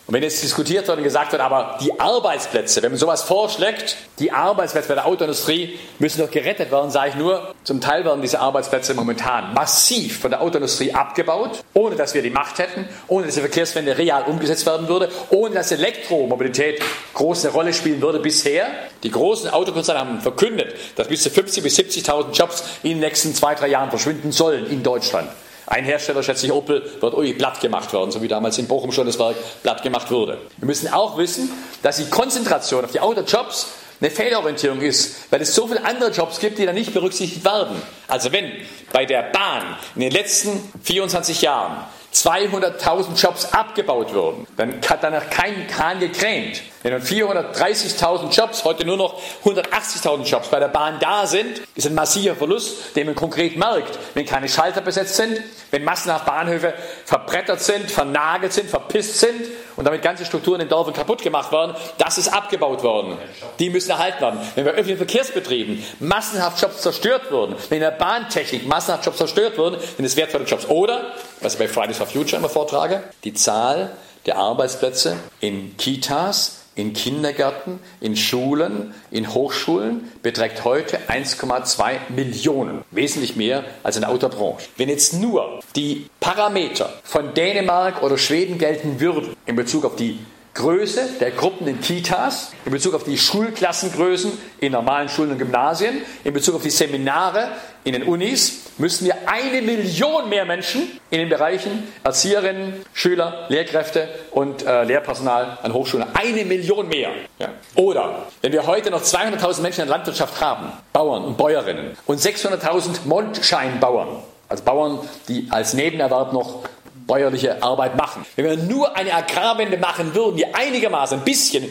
[0.08, 3.97] Und wenn jetzt diskutiert wird und gesagt wird, aber die Arbeitsplätze, wenn man sowas vorschlägt,
[4.20, 8.22] die Arbeitsplätze bei der Autoindustrie müssen doch gerettet werden, sage ich nur, zum Teil werden
[8.22, 13.26] diese Arbeitsplätze momentan massiv von der Autoindustrie abgebaut, ohne dass wir die Macht hätten, ohne
[13.26, 16.84] dass die Verkehrswende real umgesetzt werden würde, ohne dass Elektromobilität
[17.16, 18.68] große Rolle spielen würde bisher.
[19.01, 23.34] Die großen Autokonzerne haben verkündet, dass bis zu 50.000 bis 70.000 Jobs in den nächsten
[23.34, 25.30] zwei, drei Jahren verschwinden sollen in Deutschland.
[25.68, 28.91] Ein Hersteller, schätze ich Opel, wird ui, platt gemacht werden, so wie damals in Bochum
[28.91, 30.38] schon das Werk platt gemacht wurde.
[30.57, 31.51] Wir müssen auch wissen,
[31.82, 33.68] dass die Konzentration auf die Autojobs
[34.01, 37.82] eine Fehlorientierung ist, weil es so viele andere Jobs gibt, die da nicht berücksichtigt werden.
[38.07, 38.51] Also wenn
[38.91, 39.63] bei der Bahn
[39.95, 41.78] in den letzten 24 Jahren
[42.13, 46.61] 200.000 Jobs abgebaut würden, dann hat danach kein Kran gekränt.
[46.86, 51.95] Wenn 430.000 Jobs, heute nur noch 180.000 Jobs bei der Bahn da sind, ist ein
[51.95, 56.75] massiver Verlust, den man konkret merkt, wenn keine Schalter besetzt sind, wenn massenhaft Bahnhöfe
[57.05, 61.75] verbrettert sind, vernagelt sind, verpisst sind und damit ganze Strukturen in Dörfern kaputt gemacht werden,
[61.97, 63.17] das ist abgebaut worden.
[63.57, 64.39] Die müssen erhalten werden.
[64.53, 69.57] Wenn bei öffentlichen Verkehrsbetrieben massenhaft Jobs zerstört würden, wenn in der Bahntechnik massenhaft Jobs zerstört
[69.57, 70.67] würden, sind es wertvolle Jobs.
[70.67, 73.89] Oder, was ich bei Fridays for Future immer vortrage, die Zahl
[74.27, 82.84] der Arbeitsplätze in Kitas, in Kindergärten, in Schulen, in Hochschulen beträgt heute 1,2 Millionen.
[82.91, 84.67] Wesentlich mehr als in der Autobranche.
[84.78, 90.19] Wenn jetzt nur die Parameter von Dänemark oder Schweden gelten würden in Bezug auf die
[90.53, 96.01] Größe der Gruppen in Kitas, in Bezug auf die Schulklassengrößen in normalen Schulen und Gymnasien,
[96.23, 97.49] in Bezug auf die Seminare
[97.86, 104.09] in den Unis, müssen wir eine Million mehr Menschen in den Bereichen Erzieherinnen, Schüler, Lehrkräfte
[104.31, 107.11] und äh, Lehrpersonal an Hochschulen, eine Million mehr.
[107.38, 107.49] Ja.
[107.75, 112.19] Oder wenn wir heute noch 200.000 Menschen in der Landwirtschaft haben, Bauern und Bäuerinnen, und
[112.19, 116.63] 600.000 Mondscheinbauern, also Bauern, die als Nebenerwerb noch
[117.07, 118.25] bäuerliche Arbeit machen.
[118.36, 121.65] Wenn wir nur eine Agrarwende machen würden, die einigermaßen ein bisschen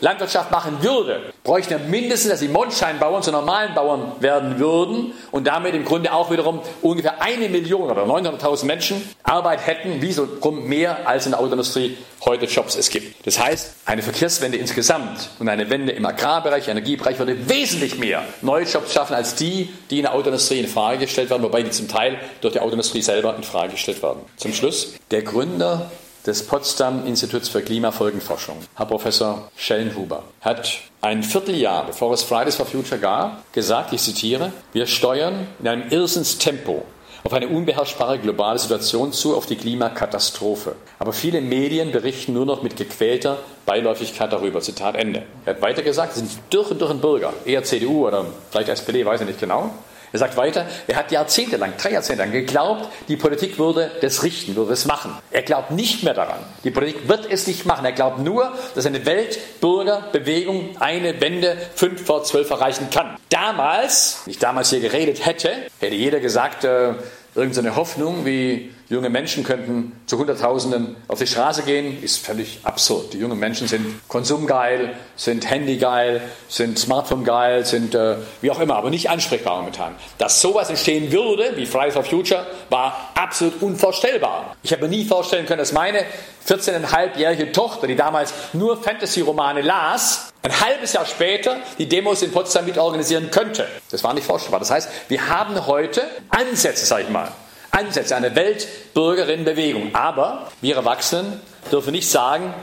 [0.00, 5.46] Bio-Landwirtschaft machen würde, bräuchten wir mindestens, dass die Mondscheinbauern zu normalen Bauern werden würden und
[5.46, 10.26] damit im Grunde auch wiederum ungefähr eine Million oder 900.000 Menschen Arbeit hätten, wie so
[10.52, 13.26] mehr als in der Autoindustrie heute Jobs es gibt.
[13.26, 18.64] Das heißt, eine Verkehrswende insgesamt und eine Wende im Agrarbereich, Energiebereich würde wesentlich mehr neue
[18.64, 21.88] Jobs schaffen als die, die in der Autoindustrie in Frage gestellt werden, wobei die zum
[21.88, 24.20] Teil durch die Autoindustrie selber in Frage gestellt werden.
[24.36, 25.90] Zum Schluss, der Gründer
[26.26, 32.66] des Potsdam Instituts für Klimafolgenforschung, Herr Professor Schellenhuber, hat ein Vierteljahr, bevor es Fridays for
[32.66, 36.84] Future gab, gesagt, ich zitiere, wir steuern in einem Irrsinnstempo
[37.22, 40.76] auf eine unbeherrschbare globale Situation zu, auf die Klimakatastrophe.
[41.00, 44.60] Aber viele Medien berichten nur noch mit gequälter Beiläufigkeit darüber.
[44.60, 45.22] Zitat Ende.
[45.44, 48.68] Er hat weiter gesagt, sie sind durch und durch ein Bürger, eher CDU oder vielleicht
[48.68, 49.70] SPD, weiß ich nicht genau.
[50.16, 54.56] Er sagt weiter, er hat jahrzehntelang, drei Jahrzehnte lang geglaubt, die Politik würde das richten,
[54.56, 55.12] würde es machen.
[55.30, 56.38] Er glaubt nicht mehr daran.
[56.64, 57.84] Die Politik wird es nicht machen.
[57.84, 63.18] Er glaubt nur, dass eine Weltbürgerbewegung eine Wende fünf vor zwölf erreichen kann.
[63.28, 65.50] Damals, wenn ich damals hier geredet hätte,
[65.80, 66.94] hätte jeder gesagt, äh,
[67.34, 73.12] irgendeine Hoffnung, wie junge Menschen könnten zu Hunderttausenden auf die Straße gehen, ist völlig absurd.
[73.12, 78.90] Die jungen Menschen sind konsumgeil, sind handygeil, sind Smartphone-geil, sind äh, wie auch immer, aber
[78.90, 79.94] nicht ansprechbar momentan.
[80.18, 84.56] Dass sowas entstehen würde, wie Fridays for Future, war absolut unvorstellbar.
[84.62, 86.04] Ich habe mir nie vorstellen können, dass meine
[86.46, 92.66] 14,5-jährige Tochter, die damals nur Fantasy-Romane las, ein halbes Jahr später die Demos in Potsdam
[92.66, 93.66] mit organisieren könnte.
[93.90, 94.60] Das war nicht vorstellbar.
[94.60, 97.32] Das heißt, wir haben heute Ansätze, sag ich mal,
[97.70, 99.94] Ansätze, eine Weltbürgerinnenbewegung.
[99.94, 101.40] Aber wir Erwachsenen
[101.70, 102.54] dürfen nicht sagen,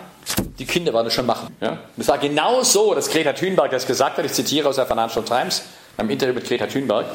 [0.60, 1.56] die Kinder werden das schon machen.
[1.62, 1.80] Ja?
[1.98, 4.26] Das war genau so, dass Greta Thunberg das gesagt hat.
[4.26, 5.64] Ich zitiere aus der Financial Times,
[5.98, 7.06] einem Interview mit Greta Thunberg.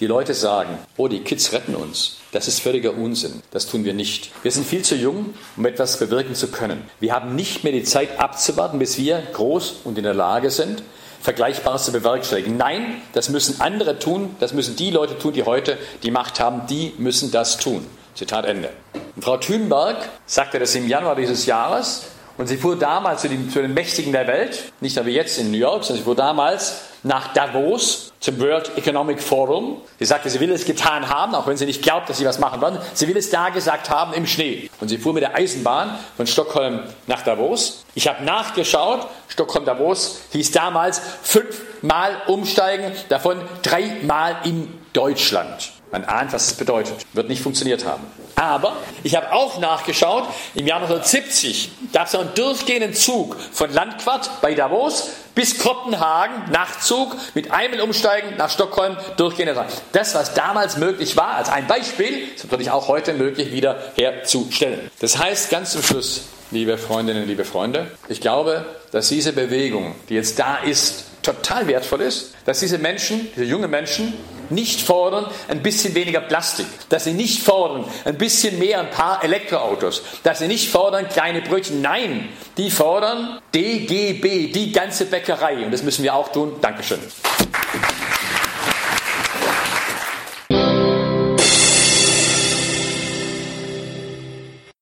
[0.00, 2.16] Die Leute sagen, oh, die Kids retten uns.
[2.32, 3.42] Das ist völliger Unsinn.
[3.52, 4.32] Das tun wir nicht.
[4.42, 6.82] Wir sind viel zu jung, um etwas bewirken zu können.
[6.98, 10.82] Wir haben nicht mehr die Zeit abzuwarten, bis wir groß und in der Lage sind,
[11.24, 12.58] Vergleichbares zu bewerkstelligen.
[12.58, 14.36] Nein, das müssen andere tun.
[14.40, 16.66] Das müssen die Leute tun, die heute die Macht haben.
[16.66, 17.86] Die müssen das tun.
[18.14, 18.68] Zitat Ende.
[19.16, 19.96] Und Frau Thunberg
[20.26, 22.02] sagte das im Januar dieses Jahres.
[22.36, 25.50] Und sie fuhr damals zu den, zu den Mächtigen der Welt, nicht wie jetzt in
[25.50, 29.82] New York, sondern sie fuhr damals nach Davos zum World Economic Forum.
[29.98, 32.38] Sie sagte, sie will es getan haben, auch wenn sie nicht glaubt, dass sie was
[32.38, 32.78] machen werden.
[32.94, 34.70] Sie will es da gesagt haben im Schnee.
[34.80, 37.84] Und sie fuhr mit der Eisenbahn von Stockholm nach Davos.
[37.94, 45.73] Ich habe nachgeschaut, Stockholm-Davos hieß damals fünfmal umsteigen, davon dreimal in Deutschland.
[45.94, 47.06] Man ahnt, was es bedeutet.
[47.12, 48.02] Wird nicht funktioniert haben.
[48.34, 48.74] Aber
[49.04, 50.24] ich habe auch nachgeschaut,
[50.56, 57.14] im Jahr 1970 gab es einen durchgehenden Zug von Landquart bei Davos bis Kopenhagen, Nachtzug,
[57.34, 59.76] mit einem Umsteigen nach Stockholm, durchgehende Reise.
[59.92, 64.90] Das, was damals möglich war, als ein Beispiel, ist natürlich auch heute möglich wieder herzustellen.
[64.98, 70.14] Das heißt, ganz zum Schluss, liebe Freundinnen, liebe Freunde, ich glaube, dass diese Bewegung, die
[70.14, 74.14] jetzt da ist, total wertvoll ist, dass diese Menschen, diese jungen Menschen,
[74.50, 79.24] nicht fordern ein bisschen weniger Plastik, dass sie nicht fordern ein bisschen mehr ein paar
[79.24, 81.80] Elektroautos, dass sie nicht fordern kleine Brötchen.
[81.80, 85.64] Nein, die fordern DGB, die ganze Bäckerei.
[85.64, 86.56] Und das müssen wir auch tun.
[86.60, 87.00] Dankeschön.